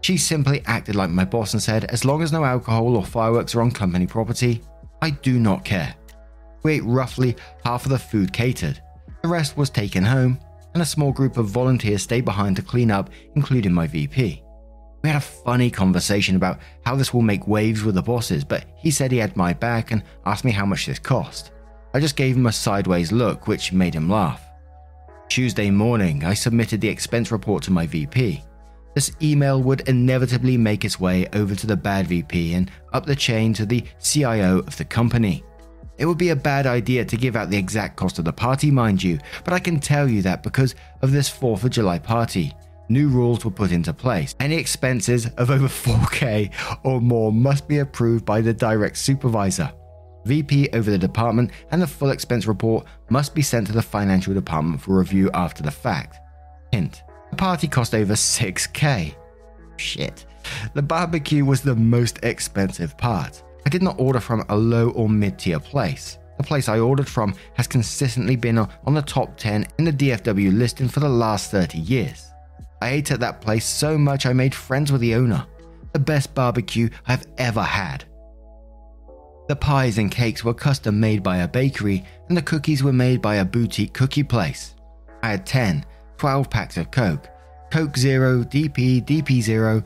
She 0.00 0.16
simply 0.16 0.62
acted 0.66 0.94
like 0.94 1.10
my 1.10 1.24
boss 1.24 1.54
and 1.54 1.62
said, 1.62 1.84
"As 1.86 2.04
long 2.04 2.22
as 2.22 2.32
no 2.32 2.44
alcohol 2.44 2.96
or 2.96 3.04
fireworks 3.04 3.54
are 3.56 3.62
on 3.62 3.72
company 3.72 4.06
property, 4.06 4.62
I 5.00 5.10
do 5.10 5.40
not 5.40 5.64
care." 5.64 5.94
We 6.62 6.74
ate 6.74 6.84
roughly 6.84 7.36
half 7.64 7.84
of 7.84 7.90
the 7.90 7.98
food 7.98 8.32
catered 8.32 8.80
the 9.22 9.28
rest 9.28 9.56
was 9.56 9.70
taken 9.70 10.04
home, 10.04 10.38
and 10.74 10.82
a 10.82 10.86
small 10.86 11.12
group 11.12 11.36
of 11.36 11.46
volunteers 11.46 12.02
stayed 12.02 12.24
behind 12.24 12.56
to 12.56 12.62
clean 12.62 12.90
up, 12.90 13.10
including 13.34 13.72
my 13.72 13.86
VP. 13.86 14.42
We 15.02 15.08
had 15.08 15.18
a 15.18 15.20
funny 15.20 15.70
conversation 15.70 16.36
about 16.36 16.60
how 16.84 16.96
this 16.96 17.12
will 17.12 17.22
make 17.22 17.46
waves 17.46 17.82
with 17.82 17.94
the 17.94 18.02
bosses, 18.02 18.44
but 18.44 18.64
he 18.76 18.90
said 18.90 19.10
he 19.10 19.18
had 19.18 19.36
my 19.36 19.52
back 19.52 19.90
and 19.90 20.02
asked 20.26 20.44
me 20.44 20.52
how 20.52 20.66
much 20.66 20.86
this 20.86 20.98
cost. 20.98 21.52
I 21.94 22.00
just 22.00 22.16
gave 22.16 22.36
him 22.36 22.46
a 22.46 22.52
sideways 22.52 23.12
look, 23.12 23.46
which 23.46 23.72
made 23.72 23.94
him 23.94 24.08
laugh. 24.08 24.42
Tuesday 25.28 25.70
morning, 25.70 26.24
I 26.24 26.34
submitted 26.34 26.80
the 26.80 26.88
expense 26.88 27.32
report 27.32 27.62
to 27.64 27.70
my 27.70 27.86
VP. 27.86 28.42
This 28.94 29.12
email 29.22 29.62
would 29.62 29.88
inevitably 29.88 30.56
make 30.56 30.84
its 30.84 31.00
way 31.00 31.26
over 31.32 31.54
to 31.54 31.66
the 31.66 31.76
bad 31.76 32.06
VP 32.06 32.54
and 32.54 32.70
up 32.92 33.06
the 33.06 33.16
chain 33.16 33.54
to 33.54 33.66
the 33.66 33.84
CIO 34.00 34.58
of 34.60 34.76
the 34.76 34.84
company. 34.84 35.42
It 36.02 36.06
would 36.06 36.18
be 36.18 36.30
a 36.30 36.36
bad 36.36 36.66
idea 36.66 37.04
to 37.04 37.16
give 37.16 37.36
out 37.36 37.48
the 37.48 37.56
exact 37.56 37.94
cost 37.94 38.18
of 38.18 38.24
the 38.24 38.32
party, 38.32 38.72
mind 38.72 39.00
you, 39.00 39.20
but 39.44 39.54
I 39.54 39.60
can 39.60 39.78
tell 39.78 40.10
you 40.10 40.20
that 40.22 40.42
because 40.42 40.74
of 41.00 41.12
this 41.12 41.30
4th 41.30 41.62
of 41.62 41.70
July 41.70 42.00
party, 42.00 42.52
new 42.88 43.08
rules 43.08 43.44
were 43.44 43.52
put 43.52 43.70
into 43.70 43.92
place. 43.92 44.34
Any 44.40 44.56
expenses 44.56 45.26
of 45.36 45.52
over 45.52 45.68
4k 45.68 46.50
or 46.82 47.00
more 47.00 47.32
must 47.32 47.68
be 47.68 47.78
approved 47.78 48.24
by 48.24 48.40
the 48.40 48.52
direct 48.52 48.96
supervisor. 48.98 49.72
VP 50.24 50.70
over 50.72 50.90
the 50.90 50.98
department 50.98 51.52
and 51.70 51.80
the 51.80 51.86
full 51.86 52.10
expense 52.10 52.48
report 52.48 52.84
must 53.08 53.32
be 53.32 53.42
sent 53.42 53.68
to 53.68 53.72
the 53.72 53.80
financial 53.80 54.34
department 54.34 54.80
for 54.80 54.98
review 54.98 55.30
after 55.34 55.62
the 55.62 55.70
fact. 55.70 56.18
Hint 56.72 57.04
the 57.30 57.36
party 57.36 57.68
cost 57.68 57.94
over 57.94 58.14
6k. 58.14 59.14
Shit. 59.76 60.26
The 60.74 60.82
barbecue 60.82 61.44
was 61.44 61.62
the 61.62 61.76
most 61.76 62.18
expensive 62.24 62.98
part. 62.98 63.44
I 63.64 63.68
did 63.68 63.82
not 63.82 64.00
order 64.00 64.20
from 64.20 64.44
a 64.48 64.56
low 64.56 64.90
or 64.90 65.08
mid 65.08 65.38
tier 65.38 65.60
place. 65.60 66.18
The 66.38 66.42
place 66.42 66.68
I 66.68 66.80
ordered 66.80 67.08
from 67.08 67.34
has 67.54 67.66
consistently 67.66 68.36
been 68.36 68.58
on 68.58 68.94
the 68.94 69.02
top 69.02 69.36
10 69.36 69.66
in 69.78 69.84
the 69.84 69.92
DFW 69.92 70.56
listing 70.56 70.88
for 70.88 71.00
the 71.00 71.08
last 71.08 71.50
30 71.50 71.78
years. 71.78 72.32
I 72.80 72.90
ate 72.90 73.12
at 73.12 73.20
that 73.20 73.40
place 73.40 73.64
so 73.64 73.96
much 73.96 74.26
I 74.26 74.32
made 74.32 74.54
friends 74.54 74.90
with 74.90 75.00
the 75.00 75.14
owner. 75.14 75.46
The 75.92 75.98
best 75.98 76.34
barbecue 76.34 76.88
I've 77.06 77.26
ever 77.38 77.62
had. 77.62 78.04
The 79.48 79.56
pies 79.56 79.98
and 79.98 80.10
cakes 80.10 80.42
were 80.42 80.54
custom 80.54 80.98
made 80.98 81.22
by 81.22 81.38
a 81.38 81.48
bakery, 81.48 82.04
and 82.28 82.36
the 82.36 82.42
cookies 82.42 82.82
were 82.82 82.92
made 82.92 83.20
by 83.20 83.36
a 83.36 83.44
boutique 83.44 83.92
cookie 83.92 84.22
place. 84.22 84.74
I 85.22 85.30
had 85.30 85.46
10, 85.46 85.84
12 86.16 86.50
packs 86.50 86.76
of 86.76 86.90
Coke, 86.90 87.28
Coke 87.70 87.96
Zero, 87.96 88.42
DP, 88.42 89.04
DP 89.04 89.42
Zero, 89.42 89.82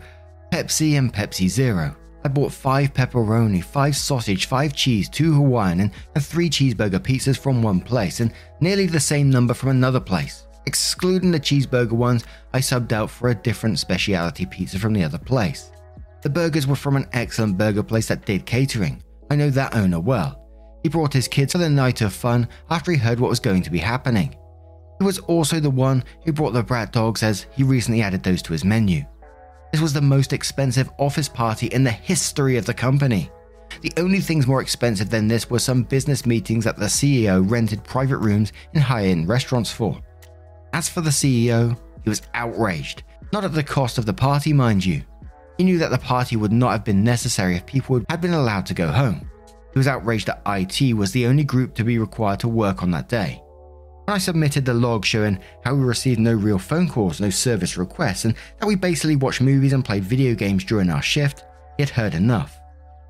Pepsi, 0.53 0.97
and 0.97 1.13
Pepsi 1.13 1.49
Zero. 1.49 1.97
I 2.27 2.29
bought 2.29 2.53
five 2.53 2.93
pepperoni, 2.93 3.63
five 3.63 3.95
sausage, 3.95 4.47
five 4.47 4.75
cheese, 4.75 5.09
two 5.09 5.33
Hawaiian, 5.33 5.79
and, 5.79 5.93
and 6.17 6.25
three 6.25 6.51
cheeseburger 6.51 6.99
pizzas 6.99 7.39
from 7.39 7.63
one 7.63 7.81
place, 7.81 8.19
and 8.19 8.33
nearly 8.59 8.87
the 8.87 8.99
same 8.99 9.31
number 9.31 9.55
from 9.55 9.69
another 9.69 10.01
place. 10.01 10.49
Excluding 10.67 11.31
the 11.31 11.39
cheeseburger 11.39 11.93
ones, 11.93 12.25
I 12.53 12.59
subbed 12.59 12.91
out 12.91 13.11
for 13.11 13.29
a 13.29 13.35
different 13.37 13.79
specialty 13.79 14.45
pizza 14.45 14.77
from 14.77 14.93
the 14.93 15.05
other 15.05 15.19
place. 15.19 15.71
The 16.23 16.29
burgers 16.29 16.67
were 16.67 16.75
from 16.75 16.97
an 16.97 17.07
excellent 17.13 17.59
burger 17.59 17.85
place 17.85 18.09
that 18.09 18.27
did 18.27 18.45
catering. 18.45 19.05
I 19.31 19.37
know 19.37 19.51
that 19.51 19.77
owner 19.77 20.01
well. 20.01 20.43
He 20.83 20.89
brought 20.89 21.13
his 21.13 21.29
kids 21.29 21.53
for 21.53 21.59
the 21.59 21.71
night 21.71 22.01
of 22.01 22.13
fun 22.13 22.49
after 22.71 22.91
he 22.91 22.99
heard 22.99 23.21
what 23.21 23.31
was 23.31 23.39
going 23.39 23.63
to 23.63 23.71
be 23.71 23.79
happening. 23.79 24.35
He 24.99 25.05
was 25.05 25.21
also 25.21 25.61
the 25.61 25.71
one 25.71 26.03
who 26.25 26.33
brought 26.33 26.55
the 26.55 26.65
brat 26.65 26.91
dogs 26.91 27.23
as 27.23 27.47
he 27.53 27.63
recently 27.63 28.03
added 28.03 28.25
those 28.25 28.43
to 28.43 28.53
his 28.53 28.65
menu. 28.65 29.05
This 29.73 29.81
was 29.81 29.93
the 29.93 30.01
most 30.01 30.33
expensive 30.33 30.91
office 30.99 31.29
party 31.29 31.67
in 31.67 31.85
the 31.85 31.91
history 31.91 32.57
of 32.57 32.67
the 32.67 32.75
company. 32.75 33.31
The 33.83 33.93
only 33.97 34.21
things 34.21 34.47
more 34.47 34.63
expensive 34.63 35.11
than 35.11 35.29
this 35.29 35.51
were 35.51 35.59
some 35.59 35.83
business 35.83 36.25
meetings 36.25 36.65
that 36.65 36.77
the 36.77 36.87
CEO 36.87 37.49
rented 37.49 37.85
private 37.85 38.19
rooms 38.19 38.53
in 38.73 38.81
high 38.81 39.07
end 39.07 39.29
restaurants 39.29 39.71
for. 39.71 40.01
As 40.73 40.89
for 40.89 41.01
the 41.01 41.11
CEO, 41.11 41.77
he 42.05 42.09
was 42.09 42.23
outraged, 42.35 43.03
not 43.33 43.45
at 43.45 43.53
the 43.53 43.63
cost 43.63 43.99
of 43.99 44.07
the 44.07 44.13
party, 44.13 44.53
mind 44.53 44.85
you. 44.85 45.03
He 45.59 45.65
knew 45.65 45.79
that 45.79 45.91
the 45.91 45.99
party 45.99 46.37
would 46.37 46.53
not 46.53 46.73
have 46.73 46.85
been 46.85 47.03
necessary 47.03 47.57
if 47.57 47.67
people 47.67 48.03
had 48.09 48.21
been 48.21 48.35
allowed 48.35 48.67
to 48.67 48.75
go 48.75 48.89
home. 48.89 49.31
He 49.73 49.79
was 49.79 49.89
outraged 49.89 50.29
that 50.29 50.43
IT 50.47 50.95
was 50.95 51.13
the 51.13 51.27
only 51.27 51.45
group 51.45 51.75
to 51.75 51.85
be 51.85 51.99
required 51.99 52.41
to 52.41 52.49
work 52.49 52.83
on 52.83 52.91
that 52.93 53.09
day. 53.09 53.43
When 54.07 54.15
I 54.15 54.19
submitted 54.19 54.65
the 54.65 54.73
log 54.73 55.05
showing 55.05 55.41
how 55.65 55.75
we 55.75 55.83
received 55.83 56.21
no 56.21 56.33
real 56.33 56.61
phone 56.61 56.89
calls, 56.89 57.21
no 57.21 57.29
service 57.29 57.77
requests, 57.77 58.25
and 58.25 58.37
that 58.61 58.67
we 58.69 58.77
basically 58.77 59.17
watched 59.17 59.41
movies 59.41 59.73
and 59.73 59.85
played 59.85 60.05
video 60.05 60.33
games 60.37 60.63
during 60.63 60.91
our 60.91 61.03
shift, 61.03 61.45
he 61.77 61.83
had 61.83 61.91
heard 61.91 62.15
enough. 62.15 62.57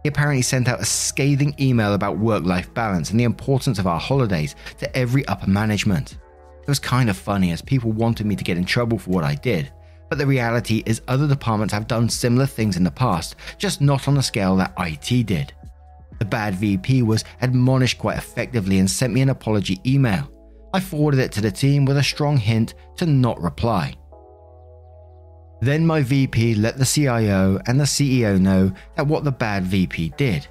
He 0.03 0.09
apparently 0.09 0.41
sent 0.41 0.69
out 0.69 0.81
a 0.81 0.87
scathing 0.87 1.55
email 1.61 1.93
about 1.93 2.17
work 2.17 2.45
life 2.45 2.73
balance 2.73 3.11
and 3.11 3.21
the 3.21 3.25
importance 3.25 3.79
of 3.79 3.87
our 3.87 4.01
holidays 4.01 4.57
to 4.79 4.97
every 4.97 5.27
upper 5.27 5.51
management. 5.51 6.17
It 6.63 6.69
was 6.69 6.79
kind 6.79 7.11
of 7.11 7.17
funny 7.19 7.51
as 7.51 7.61
people 7.61 7.93
wanted 7.93 8.25
me 8.25 8.35
to 8.35 8.45
get 8.45 8.57
in 8.57 8.65
trouble 8.65 8.99
for 8.99 9.11
what 9.11 9.25
I 9.25 9.35
did, 9.35 9.71
but 10.09 10.17
the 10.17 10.27
reality 10.27 10.83
is 10.87 11.03
other 11.09 11.29
departments 11.29 11.75
have 11.75 11.89
done 11.89 12.09
similar 12.09 12.47
things 12.47 12.79
in 12.79 12.85
the 12.85 12.91
past, 12.91 13.37
just 13.59 13.83
not 13.83 14.09
on 14.09 14.15
the 14.15 14.23
scale 14.23 14.57
that 14.57 14.73
IT 14.79 15.27
did. 15.27 15.53
The 16.21 16.25
bad 16.25 16.55
VP 16.55 17.03
was 17.03 17.27
admonished 17.43 17.99
quite 17.99 18.17
effectively 18.17 18.79
and 18.79 18.91
sent 18.91 19.13
me 19.13 19.21
an 19.21 19.29
apology 19.29 19.79
email. 19.85 20.31
I 20.77 20.81
forwarded 20.81 21.21
it 21.21 21.33
to 21.33 21.41
the 21.41 21.51
team 21.51 21.87
with 21.87 21.97
a 21.97 22.03
strong 22.03 22.37
hint 22.37 22.75
to 22.97 23.07
not 23.07 23.41
reply. 23.41 23.95
Then 25.63 25.87
my 25.87 26.03
VP 26.03 26.57
let 26.57 26.77
the 26.77 26.85
CIO 26.85 27.59
and 27.67 27.81
the 27.81 27.85
CEO 27.85 28.39
know 28.39 28.71
that 28.95 29.07
what 29.07 29.25
the 29.25 29.33
bad 29.33 29.65
VP 29.65 30.13
did. 30.19 30.47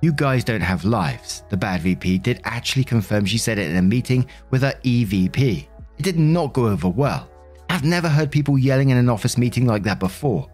You 0.00 0.14
guys 0.14 0.42
don't 0.42 0.62
have 0.62 0.86
lives. 0.86 1.42
The 1.50 1.58
bad 1.58 1.82
VP 1.82 2.16
did 2.16 2.40
actually 2.44 2.84
confirm 2.84 3.26
she 3.26 3.36
said 3.36 3.58
it 3.58 3.70
in 3.70 3.76
a 3.76 3.82
meeting 3.82 4.26
with 4.48 4.62
her 4.62 4.72
EVP. 4.84 5.68
It 5.98 6.02
did 6.02 6.18
not 6.18 6.54
go 6.54 6.68
over 6.68 6.88
well. 6.88 7.28
I've 7.68 7.84
never 7.84 8.08
heard 8.08 8.30
people 8.30 8.56
yelling 8.56 8.88
in 8.88 8.96
an 8.96 9.10
office 9.10 9.36
meeting 9.36 9.66
like 9.66 9.82
that 9.82 10.00
before. 10.00 10.48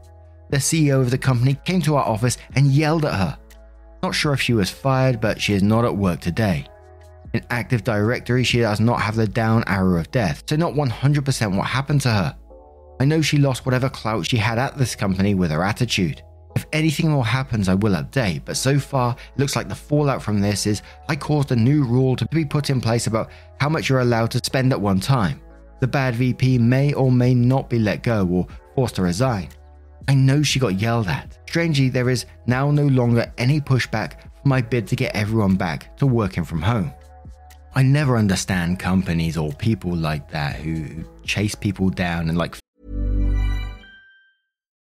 The 0.51 0.57
CEO 0.57 1.01
of 1.01 1.13
the 1.13 1.19
company 1.19 1.55
came 1.65 1.83
to 1.83 1.95
our 1.95 2.05
office 2.05 2.37
and 2.57 2.67
yelled 2.67 3.05
at 3.05 3.15
her. 3.15 3.39
Not 4.03 4.17
sure 4.17 4.33
if 4.33 4.41
she 4.41 4.55
was 4.55 4.71
fired, 4.71 5.21
but 5.21 5.41
she 5.41 5.55
is 5.55 5.63
not 5.63 5.85
at 5.85 5.97
work 5.97 6.19
today. 6.19 6.67
In 7.35 7.45
Active 7.51 7.83
Directory, 7.83 8.45
she 8.45 8.61
does 8.61 8.79
not 8.79 9.01
have 9.01 9.17
the 9.17 9.27
down 9.27 9.65
arrow 9.67 9.99
of 9.99 10.11
death, 10.13 10.45
so 10.49 10.55
not 10.55 10.75
100% 10.75 11.57
what 11.57 11.67
happened 11.67 12.01
to 12.03 12.11
her. 12.11 12.37
I 13.01 13.05
know 13.05 13.23
she 13.23 13.39
lost 13.39 13.67
whatever 13.67 13.89
clout 13.91 14.25
she 14.25 14.37
had 14.37 14.57
at 14.57 14.79
this 14.79 14.95
company 14.95 15.35
with 15.35 15.51
her 15.51 15.65
attitude. 15.65 16.23
If 16.55 16.65
anything 16.73 17.11
more 17.11 17.25
happens, 17.25 17.69
I 17.69 17.75
will 17.75 17.95
update, 17.95 18.43
but 18.45 18.57
so 18.57 18.79
far, 18.79 19.17
it 19.35 19.41
looks 19.41 19.57
like 19.57 19.69
the 19.69 19.75
fallout 19.75 20.23
from 20.23 20.41
this 20.41 20.65
is 20.65 20.83
I 21.09 21.17
caused 21.17 21.51
a 21.51 21.57
new 21.57 21.83
rule 21.83 22.15
to 22.15 22.27
be 22.27 22.45
put 22.45 22.71
in 22.71 22.81
place 22.81 23.09
about 23.09 23.31
how 23.59 23.69
much 23.69 23.89
you're 23.89 23.99
allowed 23.99 24.31
to 24.31 24.39
spend 24.45 24.73
at 24.73 24.81
one 24.81 25.01
time. 25.01 25.41
The 25.81 25.89
bad 25.89 26.15
VP 26.15 26.59
may 26.59 26.93
or 26.93 27.11
may 27.11 27.35
not 27.35 27.69
be 27.69 27.81
let 27.81 28.05
go 28.05 28.25
or 28.29 28.47
forced 28.77 28.95
to 28.95 29.03
resign. 29.03 29.49
I 30.07 30.15
know 30.15 30.45
she 30.45 30.61
got 30.61 30.81
yelled 30.81 31.09
at. 31.09 31.37
Strangely, 31.49 31.89
there 31.89 32.11
is 32.11 32.27
now 32.47 32.71
no 32.71 32.87
longer 32.87 33.33
any 33.39 33.61
pushback 33.61 34.21
for 34.21 34.49
my 34.49 34.63
bid 34.63 34.87
to 34.87 34.95
get 34.95 35.17
everyone 35.17 35.57
back 35.57 35.97
to 35.97 36.07
working 36.07 36.45
from 36.45 36.63
home. 36.63 36.93
I 37.77 37.83
never 37.83 38.17
understand 38.17 38.79
companies 38.79 39.37
or 39.37 39.53
people 39.53 39.97
like 39.97 40.29
that 40.31 40.57
who 40.57 41.05
chase 41.25 41.57
people 41.57 41.91
down 41.91 42.29
and 42.29 42.39
like. 42.39 42.57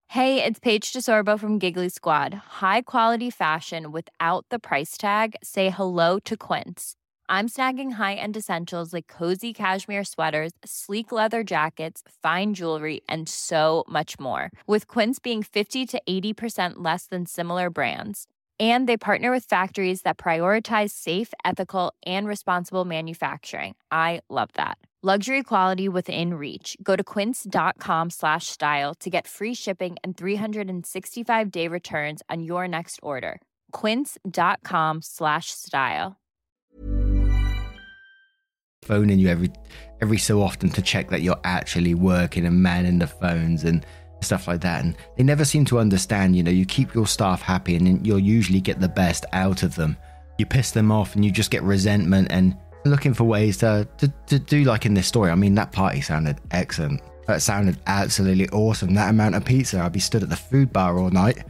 Hey, 0.07 0.43
it's 0.43 0.59
Paige 0.59 0.91
DeSorbo 0.91 1.37
from 1.39 1.59
Giggly 1.59 1.89
Squad. 1.89 2.33
High 2.61 2.81
quality 2.81 3.29
fashion 3.29 3.91
without 3.91 4.45
the 4.49 4.57
price 4.57 4.97
tag. 4.97 5.35
Say 5.43 5.69
hello 5.69 6.19
to 6.19 6.35
Quince. 6.35 6.95
I'm 7.27 7.47
snagging 7.47 7.91
high 7.93 8.15
end 8.15 8.35
essentials 8.37 8.91
like 8.93 9.07
cozy 9.07 9.53
cashmere 9.53 10.03
sweaters, 10.03 10.51
sleek 10.65 11.11
leather 11.11 11.43
jackets, 11.43 12.01
fine 12.23 12.53
jewelry, 12.53 13.01
and 13.07 13.29
so 13.29 13.83
much 13.87 14.19
more. 14.19 14.49
With 14.65 14.87
Quince 14.87 15.19
being 15.19 15.43
50 15.43 15.85
to 15.87 16.01
80% 16.09 16.73
less 16.77 17.05
than 17.05 17.27
similar 17.27 17.69
brands 17.69 18.25
and 18.59 18.89
they 18.89 18.97
partner 18.97 19.31
with 19.31 19.45
factories 19.45 20.01
that 20.01 20.17
prioritize 20.17 20.89
safe 20.89 21.33
ethical 21.45 21.93
and 22.05 22.27
responsible 22.27 22.85
manufacturing. 22.85 23.75
I 23.91 24.21
love 24.29 24.49
that. 24.55 24.77
Luxury 25.01 25.43
quality 25.43 25.87
within 25.87 26.33
reach. 26.33 26.75
Go 26.83 26.97
to 26.97 27.03
quince.com 27.05 28.09
slash 28.09 28.47
style 28.47 28.93
to 28.95 29.09
get 29.09 29.29
free 29.29 29.53
shipping 29.53 29.95
and 30.03 30.17
365 30.17 31.51
day 31.51 31.69
returns 31.69 32.21
on 32.29 32.43
your 32.43 32.67
next 32.67 32.99
order. 33.01 33.39
quince.com 33.71 35.01
slash 35.01 35.51
style. 35.51 36.17
Phoning 38.83 39.19
you 39.19 39.29
every 39.29 39.51
every 40.01 40.17
so 40.17 40.41
often 40.41 40.69
to 40.71 40.81
check 40.81 41.09
that 41.11 41.21
you're 41.21 41.39
actually 41.45 41.93
working 41.93 42.45
and 42.45 42.61
manning 42.61 42.99
the 42.99 43.07
phones 43.07 43.63
and 43.63 43.85
stuff 44.21 44.47
like 44.47 44.61
that. 44.61 44.83
And 44.83 44.95
they 45.17 45.23
never 45.23 45.45
seem 45.45 45.65
to 45.65 45.79
understand, 45.79 46.35
you 46.35 46.43
know, 46.43 46.51
you 46.51 46.65
keep 46.65 46.93
your 46.93 47.07
staff 47.07 47.41
happy 47.41 47.75
and 47.75 48.05
you'll 48.05 48.19
usually 48.19 48.61
get 48.61 48.79
the 48.79 48.89
best 48.89 49.25
out 49.33 49.63
of 49.63 49.75
them. 49.75 49.97
You 50.37 50.45
piss 50.45 50.71
them 50.71 50.91
off 50.91 51.15
and 51.15 51.23
you 51.23 51.31
just 51.31 51.51
get 51.51 51.63
resentment 51.63 52.27
and 52.31 52.57
looking 52.85 53.13
for 53.13 53.25
ways 53.25 53.57
to, 53.57 53.87
to, 53.97 54.07
to 54.27 54.39
do 54.39 54.63
like 54.63 54.85
in 54.85 54.93
this 54.93 55.07
story. 55.07 55.31
I 55.31 55.35
mean, 55.35 55.55
that 55.55 55.71
party 55.71 56.01
sounded 56.01 56.39
excellent. 56.51 57.01
That 57.27 57.41
sounded 57.41 57.77
absolutely 57.87 58.49
awesome. 58.49 58.93
That 58.95 59.09
amount 59.09 59.35
of 59.35 59.45
pizza, 59.45 59.79
I'd 59.79 59.91
be 59.91 59.99
stood 59.99 60.23
at 60.23 60.29
the 60.29 60.35
food 60.35 60.73
bar 60.73 60.97
all 60.97 61.11
night. 61.11 61.43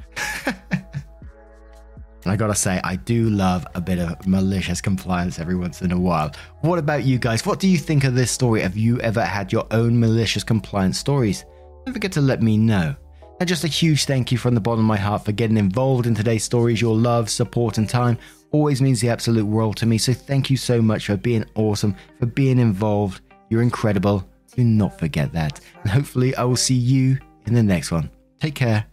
and 0.45 0.55
I 2.25 2.35
gotta 2.35 2.55
say, 2.55 2.81
I 2.83 2.97
do 2.97 3.29
love 3.29 3.65
a 3.75 3.81
bit 3.81 3.99
of 3.99 4.27
malicious 4.27 4.81
compliance 4.81 5.39
every 5.39 5.55
once 5.55 5.81
in 5.81 5.91
a 5.91 5.99
while. 5.99 6.31
What 6.61 6.79
about 6.79 7.05
you 7.05 7.17
guys? 7.17 7.45
What 7.45 7.59
do 7.59 7.67
you 7.67 7.77
think 7.77 8.03
of 8.03 8.15
this 8.15 8.31
story? 8.31 8.61
Have 8.61 8.75
you 8.75 8.99
ever 8.99 9.23
had 9.23 9.53
your 9.53 9.65
own 9.71 9.97
malicious 9.97 10.43
compliance 10.43 10.97
stories? 10.97 11.45
Don't 11.89 11.95
forget 11.95 12.11
to 12.11 12.21
let 12.21 12.43
me 12.43 12.55
know. 12.55 12.95
And 13.39 13.49
just 13.49 13.63
a 13.63 13.67
huge 13.67 14.05
thank 14.05 14.31
you 14.31 14.37
from 14.37 14.53
the 14.53 14.61
bottom 14.61 14.81
of 14.81 14.85
my 14.85 14.95
heart 14.95 15.25
for 15.25 15.31
getting 15.31 15.57
involved 15.57 16.05
in 16.05 16.13
today's 16.13 16.43
stories. 16.43 16.79
Your 16.79 16.95
love, 16.95 17.31
support, 17.31 17.79
and 17.79 17.89
time 17.89 18.19
always 18.51 18.79
means 18.79 19.01
the 19.01 19.09
absolute 19.09 19.45
world 19.45 19.75
to 19.77 19.87
me. 19.87 19.97
So 19.97 20.13
thank 20.13 20.51
you 20.51 20.57
so 20.57 20.83
much 20.83 21.07
for 21.07 21.17
being 21.17 21.45
awesome, 21.55 21.95
for 22.19 22.27
being 22.27 22.59
involved. 22.59 23.21
You're 23.49 23.63
incredible. 23.63 24.23
Do 24.55 24.63
not 24.63 24.99
forget 24.99 25.33
that. 25.33 25.61
And 25.81 25.89
hopefully, 25.89 26.35
I 26.35 26.43
will 26.43 26.55
see 26.55 26.75
you 26.75 27.17
in 27.47 27.55
the 27.55 27.63
next 27.63 27.89
one. 27.89 28.11
Take 28.39 28.53
care. 28.53 28.85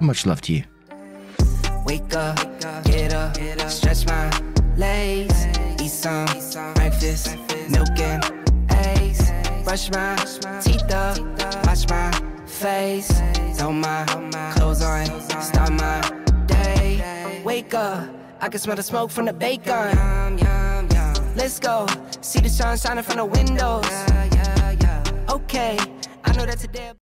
Much 0.00 0.26
love 0.26 0.40
to 0.42 0.52
you. 0.52 0.64
Wake 1.84 2.16
up, 2.16 2.38
get 2.84 3.14
up, 3.14 3.36
stretch 3.70 4.04
my 4.06 4.30
legs, 4.76 5.46
eat 5.80 5.90
some 5.90 6.26
breakfast, 6.74 7.36
milk 7.70 7.96
and 8.00 8.24
eggs, 8.70 9.30
brush 9.62 9.92
my 9.92 10.16
teeth 10.60 10.90
up, 10.90 11.18
watch 11.66 11.88
my 11.88 12.31
face. 12.62 13.10
Throw 13.56 13.72
my 13.72 14.04
clothes 14.54 14.82
on, 14.82 15.04
start 15.42 15.72
my 15.72 16.00
day. 16.46 17.42
Wake 17.44 17.74
up, 17.74 18.08
I 18.40 18.48
can 18.48 18.60
smell 18.60 18.76
the 18.76 18.84
smoke 18.84 19.10
from 19.10 19.26
the 19.26 19.32
bacon. 19.32 19.96
Let's 21.34 21.58
go, 21.58 21.86
see 22.20 22.40
the 22.40 22.48
sun 22.48 22.78
shining 22.78 23.02
from 23.02 23.16
the 23.16 23.24
windows. 23.24 23.90
Okay, 25.28 25.76
I 26.24 26.32
know 26.36 26.46
that 26.46 26.58
today. 26.58 27.01